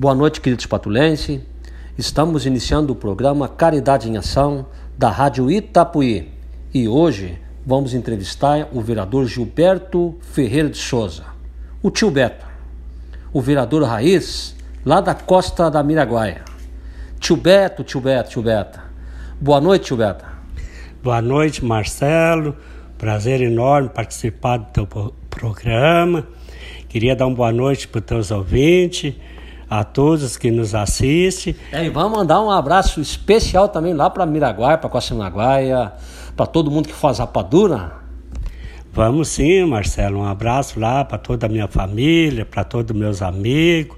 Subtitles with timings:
[0.00, 1.40] Boa noite, queridos patulenses.
[1.98, 4.64] Estamos iniciando o programa Caridade em Ação
[4.96, 6.30] da Rádio Itapuí
[6.72, 7.36] e hoje
[7.66, 11.24] vamos entrevistar o vereador Gilberto Ferreira de Souza,
[11.82, 12.46] o tio Beto,
[13.32, 14.54] o vereador raiz
[14.86, 16.44] lá da costa da Miraguaia.
[17.18, 18.78] Tio Beto, tio Beto, tio Beto.
[19.40, 20.24] Boa noite, tio Beto.
[21.02, 22.54] Boa noite, Marcelo.
[22.96, 26.24] Prazer enorme participar do teu programa.
[26.88, 29.16] Queria dar uma boa noite para os teus ouvintes
[29.68, 31.54] a todos que nos assistem.
[31.72, 35.92] É, e vamos mandar um abraço especial também lá para Miraguaia, para Costa Miraguaia,
[36.36, 37.92] para todo mundo que faz rapadura.
[38.92, 40.20] Vamos sim, Marcelo.
[40.20, 43.96] Um abraço lá para toda a minha família, para todos meus amigos,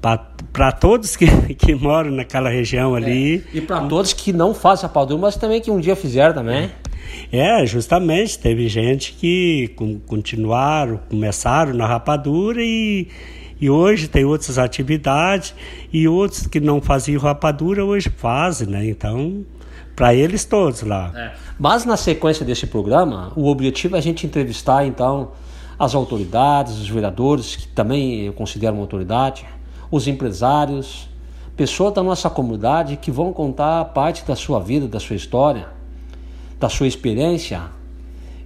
[0.00, 3.44] para todos que, que moram naquela região ali.
[3.52, 6.70] É, e para todos que não fazem rapadura, mas também que um dia fizeram também.
[7.32, 8.38] É, justamente.
[8.38, 9.74] Teve gente que
[10.06, 13.08] continuaram, começaram na rapadura e
[13.64, 15.54] e hoje tem outras atividades
[15.90, 18.86] e outros que não faziam rapadura hoje fazem, né?
[18.86, 19.42] Então,
[19.96, 21.10] para eles todos lá.
[21.16, 21.32] É.
[21.58, 25.30] Mas na sequência desse programa, o objetivo é a gente entrevistar então
[25.78, 29.46] as autoridades, os vereadores, que também eu considero uma autoridade,
[29.90, 31.08] os empresários,
[31.56, 35.68] pessoas da nossa comunidade que vão contar parte da sua vida, da sua história,
[36.60, 37.62] da sua experiência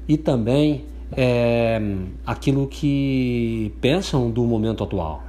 [0.06, 0.84] e também
[1.16, 1.80] é,
[2.26, 5.22] aquilo que pensam do momento atual.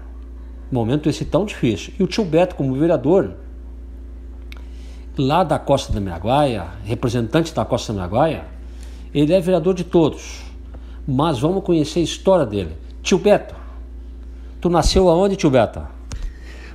[0.71, 1.93] Momento esse tão difícil.
[1.99, 3.33] E o tio Beto, como vereador,
[5.17, 8.45] lá da Costa da Miraguaia, representante da Costa da Miraguaia,
[9.13, 10.41] ele é vereador de todos.
[11.07, 12.73] Mas vamos conhecer a história dele.
[13.01, 13.55] Tio Beto,
[14.61, 15.81] tu nasceu aonde, tio Beto?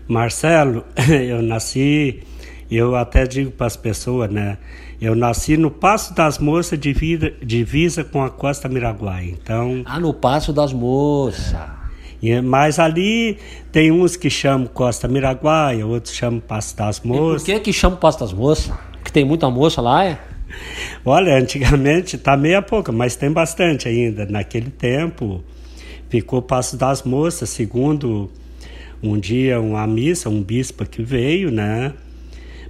[0.08, 0.84] Marcelo,
[1.28, 2.22] eu nasci,
[2.70, 4.58] eu até digo para as pessoas, né?
[5.04, 9.34] Eu nasci no Passo das Moças, divisa, divisa com a Costa Miraguai.
[9.38, 9.82] Então.
[9.84, 11.54] Ah, no Passo das Moças.
[12.22, 13.36] É, mas ali
[13.70, 17.42] tem uns que chamam Costa Miraguai, outros chamam Passo das Moças.
[17.42, 18.72] E por que que chamam Passo das Moças?
[19.04, 20.18] Que tem muita moça lá, é?
[21.04, 24.24] Olha, antigamente tá meia pouca, mas tem bastante ainda.
[24.24, 25.44] Naquele tempo
[26.08, 28.30] ficou Passo das Moças, segundo
[29.02, 31.92] um dia uma missa, um bispo que veio, né?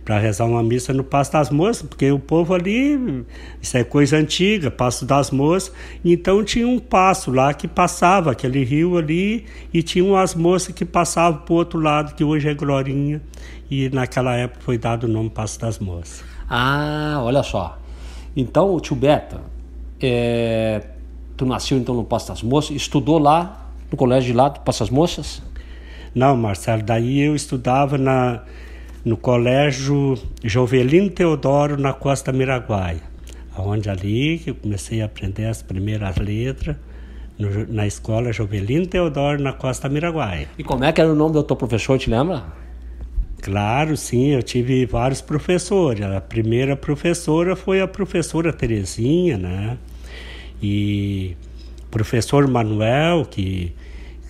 [0.05, 3.25] Para rezar uma missa no Passo das Moças, porque o povo ali,
[3.61, 5.73] isso é coisa antiga, Passo das Moças,
[6.05, 10.85] então tinha um passo lá que passava, aquele rio ali, e tinha umas moças que
[10.85, 13.23] passavam para o outro lado, que hoje é Glorinha,
[13.71, 16.23] e naquela época foi dado o nome Passo das Moças.
[16.49, 17.79] Ah, olha só.
[18.37, 19.41] Então, o tio Beta,
[20.01, 20.83] é,
[21.35, 24.81] tu nasceu então no Passo das Moças, estudou lá, no colégio de lá do Passo
[24.81, 25.43] das Moças?
[26.15, 28.43] Não, Marcelo, daí eu estudava na
[29.05, 33.03] no Colégio Jovelino Teodoro, na Costa Miraguaia,
[33.59, 36.77] onde ali que eu comecei a aprender as primeiras letras,
[37.39, 40.49] no, na escola Jovelino Teodoro, na Costa Miraguaia.
[40.59, 42.45] E como é que era o nome do teu professor, te lembra?
[43.43, 46.03] Claro, sim, eu tive vários professores.
[46.03, 49.77] A primeira professora foi a professora Terezinha, né?
[50.63, 51.37] E
[51.91, 53.75] professor Manuel, que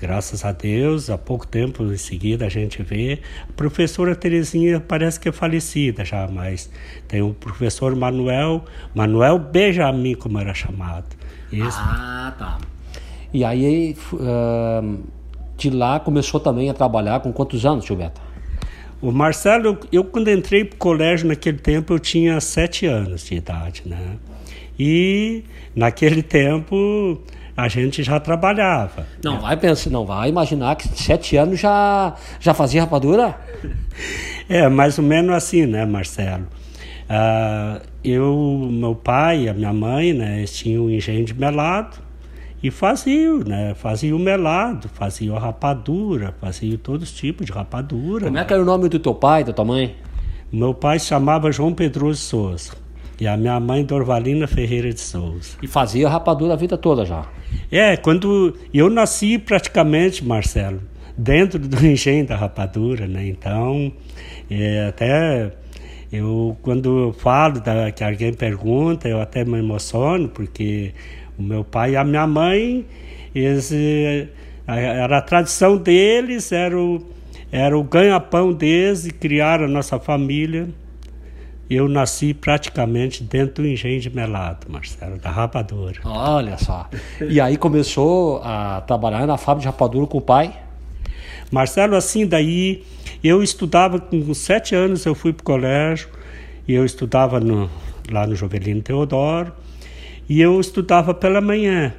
[0.04, 3.20] Graças a Deus, há pouco tempo em seguida a gente vê.
[3.48, 6.70] A professora Terezinha parece que é falecida já, mas
[7.08, 11.06] tem o professor Manuel, Manuel Benjamin, como era chamado.
[11.50, 11.78] Isso.
[11.80, 12.58] Ah, tá.
[13.32, 15.02] E aí, uh,
[15.56, 18.20] de lá começou também a trabalhar com quantos anos, Gilberto?
[19.00, 23.24] O Marcelo, eu, eu quando entrei para o colégio naquele tempo, eu tinha sete anos
[23.24, 24.18] de idade, né?
[24.78, 25.44] E
[25.74, 27.22] naquele tempo
[27.56, 29.06] a gente já trabalhava.
[29.22, 33.38] Não vai pensar, não vai imaginar que sete anos já, já fazia rapadura?
[34.48, 36.46] É, mais ou menos assim, né, Marcelo?
[37.04, 41.98] Uh, eu, meu pai, a minha mãe, né, eles tinham um engenho de melado
[42.62, 48.26] e faziam, né, faziam melado, faziam rapadura, faziam todos os tipos de rapadura.
[48.26, 49.94] Como é que era o nome do teu pai, da tua mãe?
[50.50, 52.83] Meu pai se chamava João Pedroso Souza.
[53.24, 55.56] E a minha mãe, Dorvalina Ferreira de Souza.
[55.62, 57.24] E fazia rapadura a vida toda já?
[57.72, 60.82] É, quando eu nasci praticamente, Marcelo,
[61.16, 63.26] dentro do engenho da rapadura, né?
[63.26, 63.90] Então,
[64.50, 65.52] é, até
[66.12, 70.92] eu, quando eu falo da, que alguém pergunta, eu até me emociono, porque
[71.38, 72.84] o meu pai e a minha mãe,
[73.34, 73.72] eles,
[74.66, 77.02] era a tradição deles, era o,
[77.50, 80.68] era o ganha-pão deles e criar a nossa família
[81.68, 85.98] eu nasci praticamente dentro do engenho de melado, Marcelo, da rapadura.
[86.04, 86.88] Olha só.
[87.20, 90.54] E aí começou a trabalhar na fábrica de rapadura com o pai?
[91.50, 92.84] Marcelo, assim, daí
[93.22, 96.08] eu estudava com sete anos, eu fui para o colégio,
[96.66, 97.70] e eu estudava no,
[98.10, 99.52] lá no Jovelino Teodoro,
[100.28, 101.94] e eu estudava pela manhã.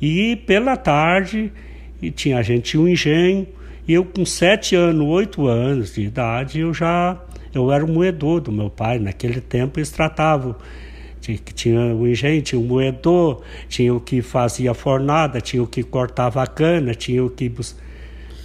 [0.00, 1.52] E pela tarde,
[2.00, 3.46] e tinha a gente tinha um engenho,
[3.86, 7.18] E eu com sete anos, oito anos de idade, eu já
[7.54, 8.98] eu era o moedor do meu pai.
[8.98, 10.56] Naquele tempo eles tratavam
[11.20, 15.82] que tinha o engenho, tinha o moedor, tinha o que fazia fornada, tinha o que
[15.82, 17.52] cortava a cana, tinha o que...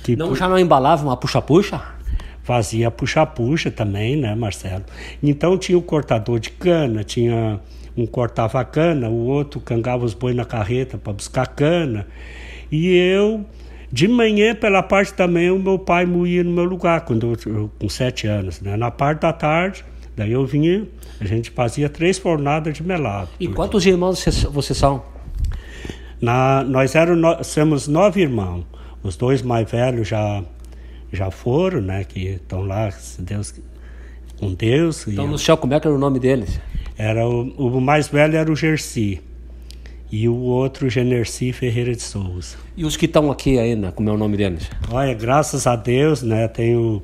[0.03, 1.81] que não, já não embalava uma puxa-puxa?
[2.43, 4.85] Fazia puxa-puxa também, né, Marcelo?
[5.21, 7.59] Então tinha o cortador de cana, tinha
[7.97, 12.07] um cortava a cana, o outro cangava os boi na carreta para buscar cana.
[12.71, 13.43] E eu,
[13.91, 17.71] de manhã, pela parte da manhã, o meu pai moía no meu lugar, quando eu,
[17.79, 18.59] com sete anos.
[18.61, 18.75] Né?
[18.75, 19.83] Na parte da tarde,
[20.15, 20.85] daí eu vinha,
[21.19, 23.29] a gente fazia três fornadas de melado.
[23.39, 25.03] E quantos irmãos vocês são?
[26.19, 28.65] Na, nós éramos, somos nove irmãos.
[29.03, 30.43] Os dois mais velhos já,
[31.13, 32.03] já foram, né?
[32.03, 33.53] Que estão lá, se Deus,
[34.37, 35.07] com Deus.
[35.07, 36.59] Então, no céu, como é que era o nome deles?
[36.97, 37.43] Era o,
[37.77, 39.21] o mais velho era o Gersi
[40.11, 42.57] e o outro Generci Ferreira de Souza.
[42.75, 44.69] E os que estão aqui ainda, como é o nome deles?
[44.89, 47.01] Olha, graças a Deus, né, tenho,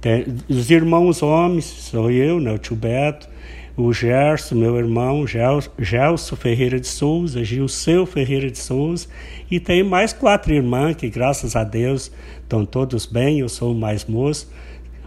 [0.00, 3.28] tem os irmãos homens, sou eu, né, o tio Beto,
[3.76, 9.06] o Gerson, meu irmão, Gelson, Gelson Ferreira de Souza, Gilceu Ferreira de Souza,
[9.50, 12.10] e tem mais quatro irmãs que, graças a Deus,
[12.42, 14.50] estão todos bem, eu sou o mais moço.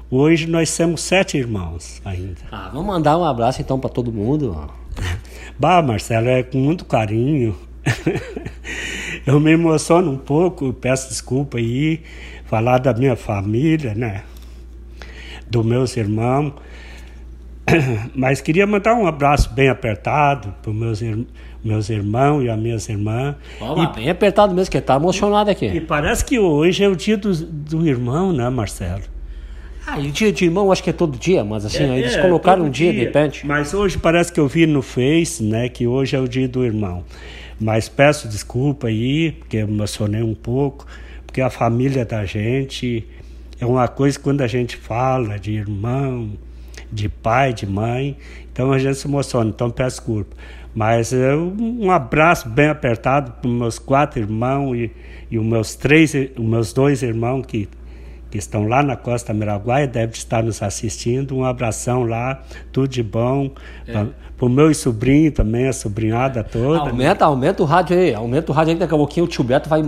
[0.10, 2.38] Hoje nós somos sete irmãos ainda.
[2.52, 4.56] Ah, vamos mandar um abraço então para todo mundo.
[5.58, 7.56] Bah, Marcelo, é com muito carinho.
[9.26, 12.02] eu me emociono um pouco, peço desculpa aí,
[12.46, 14.24] falar da minha família, né?
[15.50, 16.54] Dos meus irmãos.
[18.16, 21.02] Mas queria mandar um abraço bem apertado para os meus,
[21.64, 23.36] meus irmãos e as minhas irmãs.
[23.62, 25.68] e, bem apertado mesmo, que está emocionado aqui.
[25.68, 29.13] E parece que hoje é o dia do, do irmão, né, Marcelo?
[29.86, 32.22] Ah, e dia de irmão acho que é todo dia, mas assim, é, eles é,
[32.22, 33.46] colocaram um dia, dia, de repente.
[33.46, 36.64] Mas hoje parece que eu vi no Face, né, que hoje é o dia do
[36.64, 37.04] irmão.
[37.60, 40.86] Mas peço desculpa aí, porque emocionei um pouco,
[41.26, 43.06] porque a família da gente
[43.60, 46.32] é uma coisa quando a gente fala de irmão,
[46.92, 48.18] de pai, de mãe,
[48.52, 50.36] então a gente se emociona, então peço desculpa.
[50.74, 51.14] Mas
[51.60, 54.92] um abraço bem apertado para os meus quatro irmãos e,
[55.30, 57.70] e os meus três, os meus dois irmãos que
[58.34, 61.38] que estão lá na Costa Miraguaia, deve estar nos assistindo.
[61.38, 62.42] Um abração lá,
[62.72, 63.52] tudo de bom.
[63.88, 63.94] É.
[64.36, 66.80] Para o meu sobrinho também, a sobrinhada toda.
[66.80, 69.70] Aumenta, aumenta o rádio aí, aumenta o rádio aí, daqui a pouquinho o tio Beto
[69.70, 69.84] vai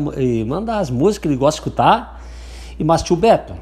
[0.45, 2.23] mandar as músicas que ele gosta de escutar.
[2.77, 3.55] E, mas, tio Beto,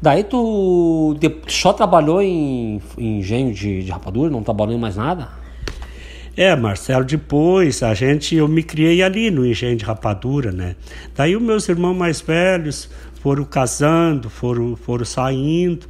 [0.00, 1.16] daí tu
[1.48, 5.30] só trabalhou em, em engenho de, de rapadura, não trabalhou em mais nada?
[6.36, 10.76] É, Marcelo, depois a gente, eu me criei ali no engenho de rapadura, né?
[11.16, 12.88] Daí os meus irmãos mais velhos
[13.20, 15.86] foram casando, foram, foram saindo.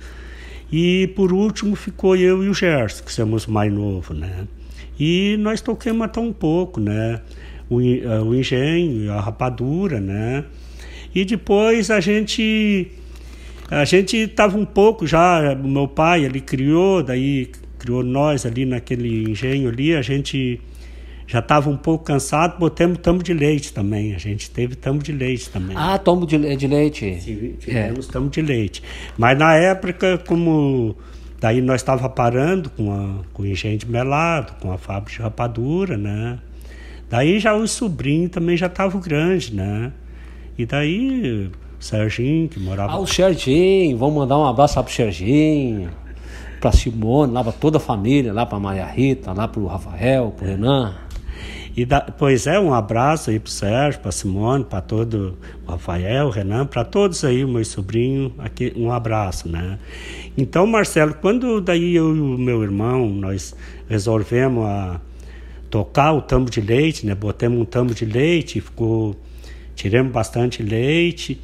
[0.71, 4.47] E por último ficou eu e o Gerson, que somos mais novos, né?
[5.01, 7.21] E nós toquemos até um pouco, né?
[7.71, 10.45] O, eh, o engenho, a rapadura, né?
[11.15, 12.91] E depois a gente
[13.71, 19.31] a gente estava um pouco já, meu pai ele criou, daí criou nós ali naquele
[19.31, 20.61] engenho ali, a gente
[21.29, 24.15] já estava um pouco cansado, botamos tambo de leite também.
[24.15, 25.77] A gente teve tambo de leite também.
[25.79, 27.55] Ah, tombo de, de leite.
[27.61, 28.13] tivemos é.
[28.13, 28.83] tambo de leite.
[29.19, 30.97] Mas na época, como
[31.39, 35.23] daí nós estava parando com, a, com o engenho de melado, com a fábrica de
[35.23, 36.39] rapadura, né?
[37.11, 39.93] Daí já os sobrinhos também já estavam grandes, né?
[40.57, 42.93] E daí o Serginho, que morava...
[42.93, 45.91] Ah, o Serginho, vamos mandar um abraço lá pro Serginho,
[46.58, 50.47] pra Simone, lá pra toda a família, lá pra Maria Rita, lá pro Rafael, pro
[50.47, 50.94] Renan.
[51.77, 56.27] E da, pois é, um abraço aí pro Sérgio, pra Simone, para todo o Rafael,
[56.27, 59.79] o Renan, para todos aí, o meu sobrinho, aqui, um abraço, né?
[60.37, 63.55] Então, Marcelo, quando daí eu e o meu irmão, nós
[63.89, 65.01] resolvemos a
[65.70, 67.15] tocar o tambo de leite, né?
[67.15, 69.15] Botamos um tambo de leite, ficou,
[69.75, 71.41] tiramos bastante leite,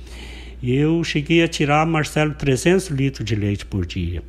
[0.63, 4.23] e eu cheguei a tirar, Marcelo, 300 litros de leite por dia.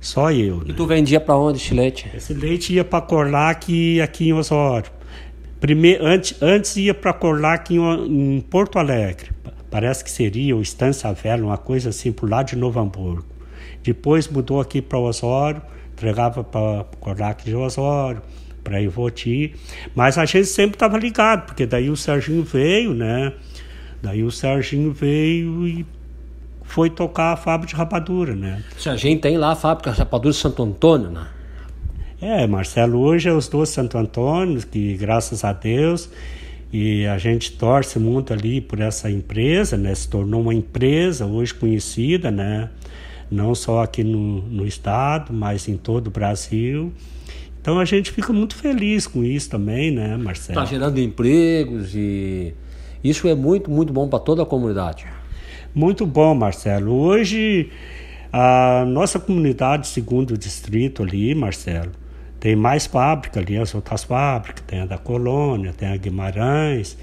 [0.00, 0.66] Só eu, né?
[0.68, 2.08] E tu vendia para onde esse leite?
[2.14, 4.95] Esse leite ia para Corlac aqui em Osório.
[5.66, 7.80] Primeiro, antes, antes ia para Corlac em,
[8.36, 9.32] em, Porto Alegre.
[9.68, 13.26] Parece que seria o Estância Velha, uma coisa assim, por lá de Novo Hamburgo.
[13.82, 15.60] Depois mudou aqui para Osório,
[15.92, 18.22] entregava para Corlac de Osório,
[18.62, 19.56] para Ivoti.
[19.92, 23.32] Mas a gente sempre estava ligado, porque daí o Serginho veio, né?
[24.00, 25.84] Daí o Serginho veio e
[26.62, 28.62] foi tocar a fábrica de rapadura, né?
[28.78, 31.26] O Serginho tem lá a fábrica de rapadura de Santo Antônio, né?
[32.28, 36.10] É, Marcelo, hoje é os dois Santo Antônio, que graças a Deus,
[36.72, 39.94] e a gente torce muito ali por essa empresa, né?
[39.94, 42.68] Se tornou uma empresa hoje conhecida, né?
[43.30, 46.92] Não só aqui no, no estado, mas em todo o Brasil.
[47.60, 50.58] Então a gente fica muito feliz com isso também, né, Marcelo?
[50.58, 52.54] Está gerando empregos e
[53.04, 55.06] isso é muito, muito bom para toda a comunidade.
[55.72, 56.92] Muito bom, Marcelo.
[56.92, 57.70] Hoje,
[58.32, 61.92] a nossa comunidade, segundo distrito ali, Marcelo,
[62.46, 66.96] tem mais fábricas ali, as outras fábricas, tem a da Colônia, tem a Guimarães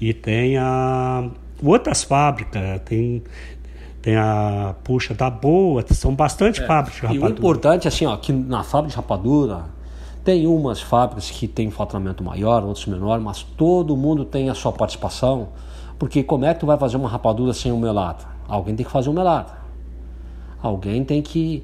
[0.00, 1.30] e tem a
[1.62, 3.22] outras fábricas, tem,
[4.02, 6.66] tem a Puxa da Boa, são bastante é.
[6.66, 7.30] fábricas de rapadura.
[7.30, 9.66] E o importante, assim, ó, que na fábrica de rapadura
[10.24, 14.72] tem umas fábricas que têm faturamento maior, outras menor, mas todo mundo tem a sua
[14.72, 15.50] participação,
[15.96, 18.26] porque como é que tu vai fazer uma rapadura sem um melado?
[18.48, 19.52] Alguém tem que fazer um melado.
[20.60, 21.62] Alguém tem que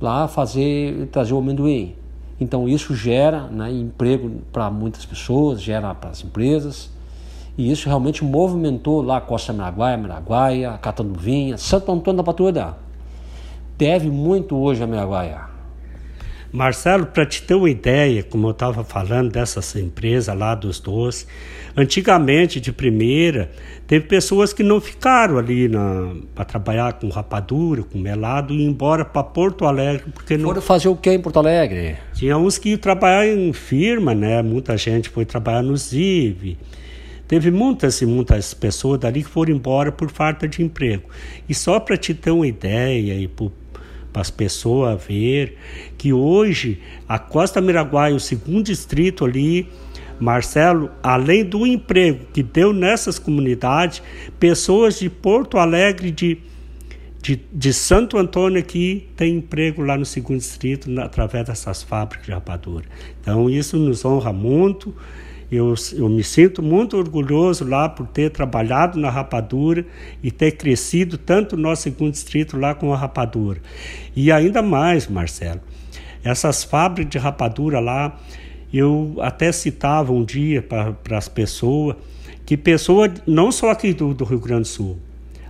[0.00, 2.02] lá fazer, trazer o amendoim.
[2.44, 6.90] Então isso gera né, emprego para muitas pessoas, gera para as empresas.
[7.56, 12.74] E isso realmente movimentou lá Costa Miraguaia, Miraguaia, Catanduvinha, Santo Antônio da Patrulha.
[13.78, 15.53] Deve muito hoje a Miraguaia.
[16.54, 21.26] Marcelo, para te ter uma ideia, como eu estava falando dessas empresas lá dos doces,
[21.76, 23.50] antigamente, de primeira,
[23.88, 25.68] teve pessoas que não ficaram ali
[26.32, 30.12] para trabalhar com rapadura, com melado, e ir embora para Porto Alegre.
[30.14, 30.44] Porque não...
[30.44, 31.96] Foram fazer o que em Porto Alegre?
[32.14, 34.40] Tinha uns que iam trabalhar em firma, né?
[34.40, 36.56] Muita gente foi trabalhar no ZIV.
[37.26, 41.02] Teve muitas e muitas pessoas dali que foram embora por falta de emprego.
[41.48, 43.50] E só para te ter uma ideia e para
[44.14, 45.58] para as pessoas ver
[45.98, 49.68] que hoje a Costa Miraguaia, o segundo distrito ali,
[50.20, 54.00] Marcelo, além do emprego que deu nessas comunidades,
[54.38, 56.38] pessoas de Porto Alegre, de,
[57.20, 62.32] de, de Santo Antônio aqui, têm emprego lá no segundo distrito através dessas fábricas de
[62.32, 62.84] rapadura.
[63.20, 64.94] Então isso nos honra muito
[65.54, 69.84] eu, eu me sinto muito orgulhoso lá por ter trabalhado na rapadura
[70.22, 73.60] e ter crescido tanto no nosso segundo distrito lá com a rapadura.
[74.16, 75.60] E ainda mais, Marcelo,
[76.22, 78.18] essas fábricas de rapadura lá,
[78.72, 81.96] eu até citava um dia para as pessoas
[82.46, 84.98] que pessoas, não só aqui do, do Rio Grande do Sul,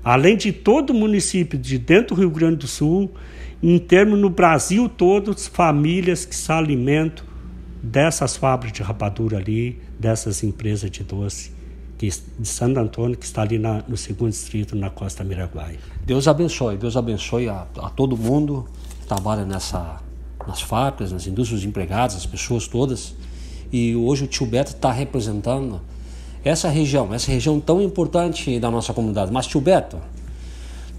[0.04, 3.10] além de todo o município de dentro do Rio Grande do Sul,
[3.62, 7.24] em termos no Brasil todo, famílias que se alimentam
[7.84, 11.52] dessas fábricas de rapadura ali, dessas empresas de doce
[11.98, 15.78] que, de Santo Antônio, que está ali na, no segundo distrito, na Costa Miraguaia.
[16.04, 18.66] Deus abençoe, Deus abençoe a, a todo mundo
[19.00, 20.00] que trabalha nessa,
[20.46, 23.14] nas fábricas, nas indústrias, os empregados, as pessoas todas.
[23.70, 25.80] E hoje o tio Beto está representando
[26.42, 29.30] essa região, essa região tão importante da nossa comunidade.
[29.30, 29.98] Mas tio Beto,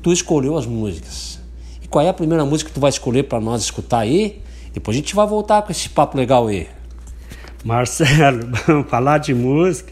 [0.03, 1.39] tu escolheu as músicas.
[1.81, 4.43] E qual é a primeira música que tu vai escolher para nós escutar aí?
[4.71, 6.74] Depois a gente vai voltar com esse papo legal aí.
[7.65, 9.91] Marcelo, vamos falar de música.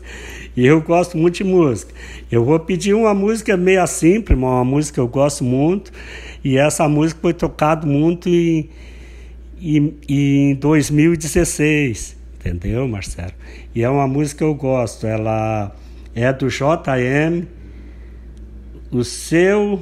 [0.55, 1.91] E eu gosto muito de música.
[2.31, 5.91] Eu vou pedir uma música meio simples, uma música que eu gosto muito.
[6.43, 8.69] E essa música foi tocada muito em,
[9.59, 12.15] em, em 2016.
[12.35, 13.33] Entendeu, Marcelo?
[13.73, 15.07] E é uma música que eu gosto.
[15.07, 15.75] Ela
[16.13, 17.47] é do JM.
[18.91, 19.81] O seu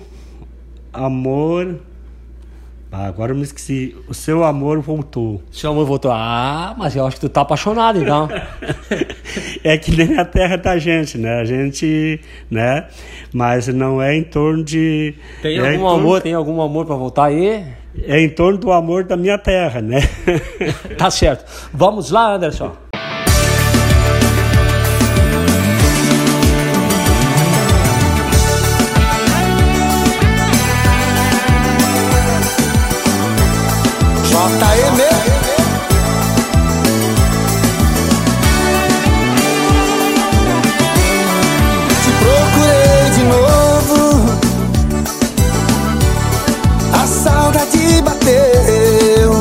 [0.94, 1.82] amor
[2.94, 3.96] ah, agora eu me esqueci.
[4.06, 5.42] O seu amor voltou.
[5.50, 6.12] Seu amor voltou.
[6.12, 8.28] Ah, mas eu acho que tu tá apaixonado, então.
[9.64, 11.40] é que nem a terra da gente, né?
[11.40, 12.20] A gente,
[12.50, 12.88] né?
[13.34, 15.14] Mas não é em torno de.
[15.42, 17.66] Tem é algum amor, tem algum amor para voltar aí?
[18.04, 20.02] É em torno do amor da minha terra, né?
[20.98, 21.46] tá certo.
[21.74, 22.91] Vamos lá, Anderson.
[34.42, 35.08] Bota meu.
[42.02, 44.00] Te procurei de novo.
[46.92, 49.32] A saudade bateu.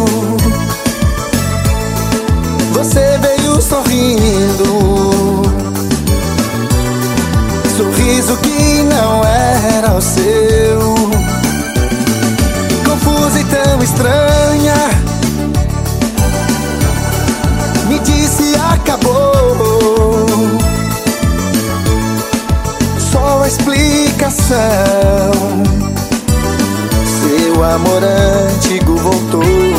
[2.75, 4.69] Você veio sorrindo.
[7.75, 11.40] Sorriso que não era o seu
[13.21, 14.75] confusa e tão estranha.
[17.89, 20.27] Me disse acabou.
[22.99, 24.57] Só a explicação.
[27.21, 29.70] Seu amor antigo voltou.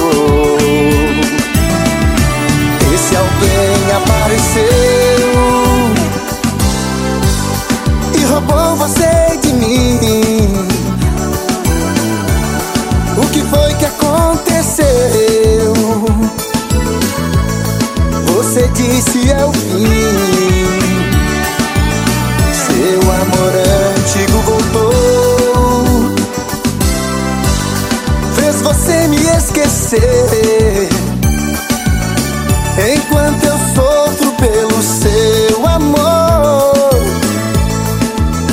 [29.92, 30.88] você.
[32.96, 36.90] Enquanto eu sofro pelo seu amor,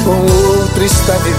[0.05, 0.21] com
[0.59, 1.39] outro está a viver.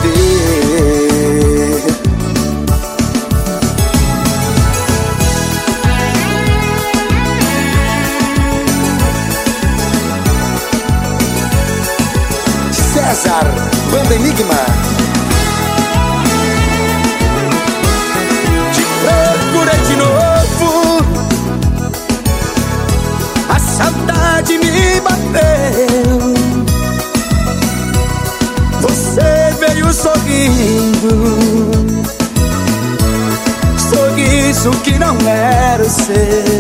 [12.93, 13.45] César,
[13.91, 14.68] Banda Enigma.
[36.19, 36.58] Era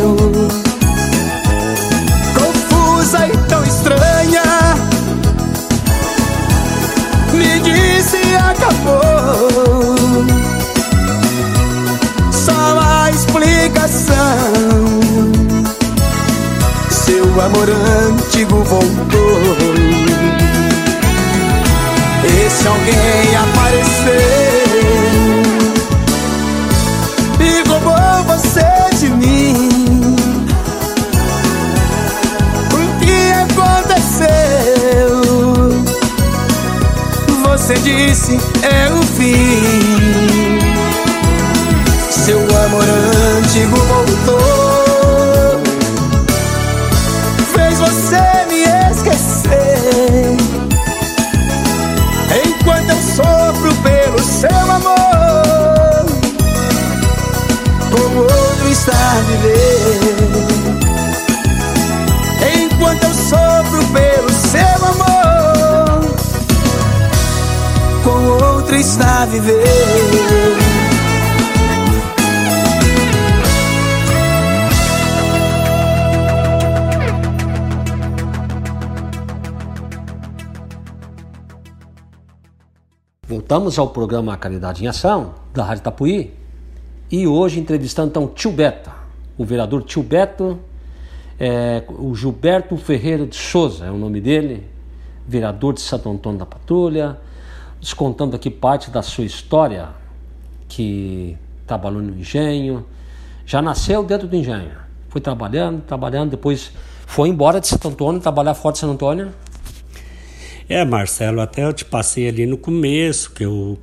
[68.89, 69.63] com outro está a viver.
[83.27, 86.33] Voltamos ao programa Caridade em Ação, da Rádio Tapuí,
[87.11, 88.91] e hoje entrevistando então Tio Beto,
[89.37, 90.59] o vereador Tio Beto,
[91.39, 94.67] é, o Gilberto Ferreira de Souza é o nome dele,
[95.27, 97.17] vereador de Santo Antônio da Patrulha,
[97.79, 99.89] nos contando aqui parte da sua história,
[100.67, 102.85] que trabalhou no engenho,
[103.45, 104.71] já nasceu dentro do engenho,
[105.07, 106.71] foi trabalhando, trabalhando, depois
[107.07, 109.33] foi embora de Santo Antônio, trabalhar fora de Santo Antônio,
[110.67, 113.79] É, Marcelo, até eu te passei ali no começo, que eu,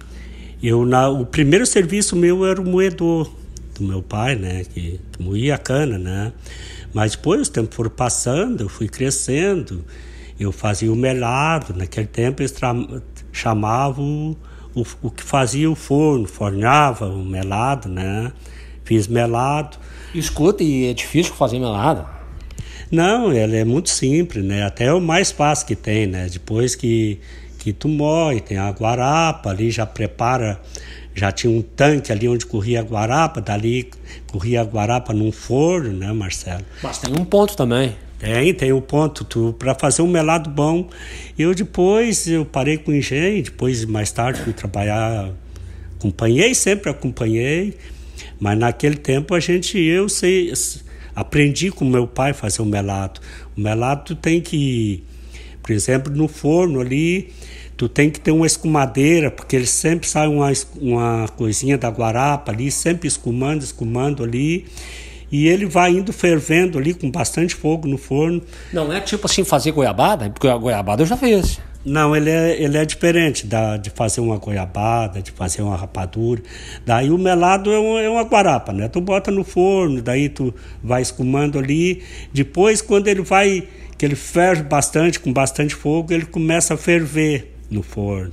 [0.63, 3.29] eu na, o primeiro serviço meu era o moedor
[3.75, 6.33] do meu pai, né, que, que moía a cana, né,
[6.95, 9.85] mas depois os tempos foram passando, eu fui crescendo,
[10.39, 12.53] eu fazia o melado, naquele tempo eles
[13.37, 14.37] chamavam
[14.75, 18.33] o, o, o que fazia o forno, fornava o melado, né,
[18.85, 19.79] fiz melado,
[20.19, 22.07] Escuta, e é difícil fazer melada.
[22.91, 24.63] Não, ela é muito simples, né?
[24.65, 26.29] Até é o mais fácil que tem, né?
[26.31, 27.19] Depois que,
[27.59, 30.61] que tu moe, tem a guarapa, ali já prepara,
[31.15, 33.91] já tinha um tanque ali onde corria a guarapa, dali
[34.31, 36.65] corria a guarapa num forno, né, Marcelo?
[36.83, 37.95] Mas tem um ponto também.
[38.19, 40.89] Tem, tem o ponto, tu, para fazer um melado bom.
[41.39, 45.31] Eu depois, eu parei com engenho, depois mais tarde fui trabalhar,
[45.99, 47.77] acompanhei, sempre acompanhei,
[48.41, 50.53] mas naquele tempo a gente, eu sei,
[51.15, 53.21] aprendi com meu pai fazer o melado.
[53.57, 55.05] O melado tu tem que,
[55.63, 57.33] por exemplo, no forno ali,
[57.77, 60.51] tu tem que ter uma escumadeira, porque ele sempre sai uma,
[60.81, 64.65] uma coisinha da guarapa ali, sempre escumando, escumando ali,
[65.31, 68.43] e ele vai indo fervendo ali com bastante fogo no forno.
[68.73, 71.59] Não é tipo assim fazer goiabada, porque a goiabada eu já fiz.
[71.87, 76.43] Não, ele é, ele é diferente da, de fazer uma goiabada, de fazer uma rapadura.
[76.85, 78.89] Daí o melado é, um, é uma guarapa, né?
[78.89, 82.03] Tu bota no forno, daí tu vai escumando ali.
[82.33, 87.55] Depois, quando ele vai, que ele ferve bastante, com bastante fogo, ele começa a ferver
[87.71, 88.33] no forno.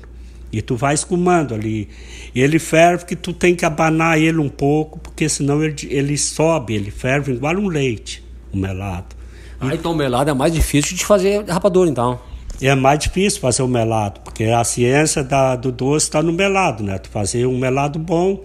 [0.54, 1.90] E tu vai escumando ali.
[2.34, 6.16] E ele ferve que tu tem que abanar ele um pouco, porque senão ele, ele
[6.16, 9.16] sobe, ele ferve igual um leite, o melado.
[9.60, 12.20] Ah, então o melado é mais difícil de fazer rapadura, então.
[12.62, 16.84] É mais difícil fazer o melado, porque a ciência da, do doce está no melado,
[16.84, 17.00] né?
[17.00, 18.44] Tu fazer um melado bom,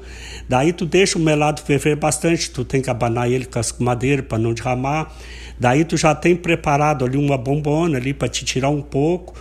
[0.49, 4.23] daí tu deixa o melado ferver bastante, tu tem que abanar ele com as madeira
[4.23, 5.13] para não derramar.
[5.61, 9.35] Daí tu já tem preparado ali uma bombona ali para te tirar um pouco.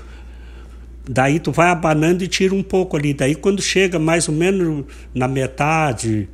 [1.10, 3.14] Daí tu vai abanando e tira um pouco ali.
[3.14, 6.28] Daí quando chega mais ou menos na metade,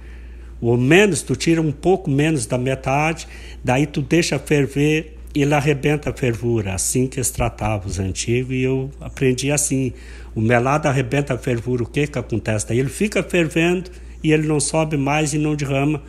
[0.64, 3.28] ou menos, tu tira um pouco menos da metade,
[3.62, 8.54] daí tu deixa ferver e ele arrebenta a fervura, assim que eles tratavam os antigos,
[8.54, 9.92] e eu aprendi assim.
[10.34, 12.68] O melado arrebenta a fervura, o que que acontece?
[12.68, 13.92] Daí ele fica fervendo
[14.24, 16.02] e ele não sobe mais e não derrama,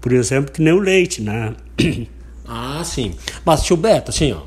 [0.00, 1.54] por exemplo, que nem o leite, né?
[2.46, 3.14] Ah, sim.
[3.44, 4.42] Mas, tio Beto, assim, ó,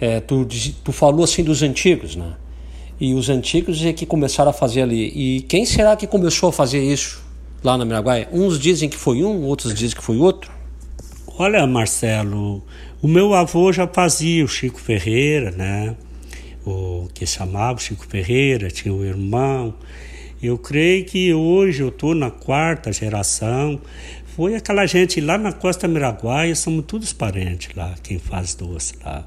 [0.00, 0.44] é, tu,
[0.82, 2.32] tu falou assim dos antigos, né?
[3.00, 5.12] E os antigos é que começaram a fazer ali.
[5.14, 7.22] E quem será que começou a fazer isso
[7.62, 8.28] lá na Miraguaia?
[8.32, 10.50] Uns dizem que foi um, outros dizem que foi outro.
[11.38, 12.64] Olha, Marcelo,
[13.00, 15.94] o meu avô já fazia o Chico Ferreira, né?
[16.66, 19.72] O que chamava Chico Ferreira, tinha o irmão.
[20.42, 23.80] Eu creio que hoje eu estou na quarta geração.
[24.34, 29.24] Foi aquela gente lá na Costa Miraguaia, somos todos parentes lá, quem faz doce lá.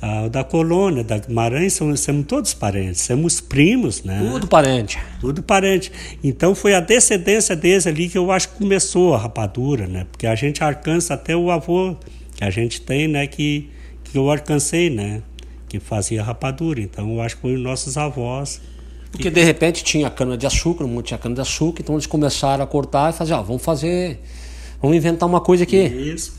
[0.00, 4.28] Ah, da colônia, da Guimarães, somos, somos todos parentes, somos primos, né?
[4.30, 4.98] Tudo parente.
[5.20, 5.90] Tudo parente.
[6.22, 10.06] Então foi a descendência deles ali que eu acho que começou a rapadura, né?
[10.10, 11.96] Porque a gente alcança até o avô
[12.34, 13.26] que a gente tem, né?
[13.26, 13.70] Que,
[14.04, 15.22] que eu alcancei, né?
[15.66, 16.78] Que fazia rapadura.
[16.80, 18.60] Então eu acho que foi os nossos avós.
[19.10, 22.62] Porque de repente tinha cana de açúcar, não tinha cana de açúcar, então eles começaram
[22.62, 24.20] a cortar e fazer, ó, vamos fazer,
[24.80, 25.84] vamos inventar uma coisa aqui.
[25.84, 26.36] Isso.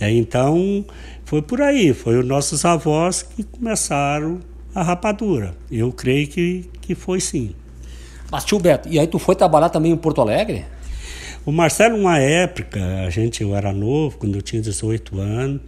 [0.00, 0.84] É, então
[1.26, 4.38] foi por aí, foi os nossos avós que começaram
[4.72, 5.56] a rapadura.
[5.68, 7.52] Eu creio que, que foi sim.
[8.30, 10.64] Mas tio Beto, e aí tu foi trabalhar também em Porto Alegre?
[11.44, 15.62] O Marcelo, uma época, a gente, eu era novo, quando eu tinha 18 anos,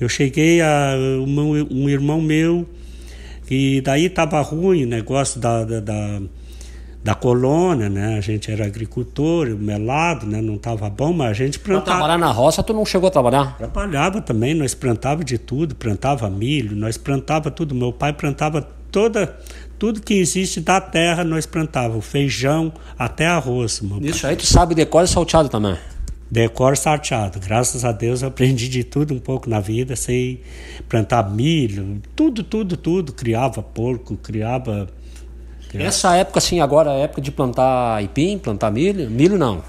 [0.00, 2.66] eu cheguei a um, um irmão meu,
[3.50, 6.22] e daí estava ruim o negócio da, da, da
[7.04, 8.16] da colônia, né?
[8.16, 10.40] A gente era agricultor, melado, né?
[10.40, 11.84] Não estava bom, mas a gente plantava.
[11.84, 13.58] Pra trabalhar na roça, tu não chegou a trabalhar?
[13.58, 17.74] Trabalhava também, nós plantava de tudo, plantava milho, nós plantava tudo.
[17.74, 19.38] Meu pai plantava toda
[19.78, 23.82] tudo que existe da terra, nós plantava, o feijão até arroz.
[24.00, 24.30] Isso pai.
[24.30, 25.76] aí tu sabe decor e salteado também.
[26.30, 27.38] Decor salteado.
[27.38, 30.40] Graças a Deus eu aprendi de tudo um pouco na vida, sei
[30.88, 33.12] plantar milho, tudo, tudo, tudo.
[33.12, 34.88] Criava porco, criava
[35.82, 39.10] essa época, assim, agora é a época de plantar aipim, plantar milho?
[39.10, 39.62] Milho não.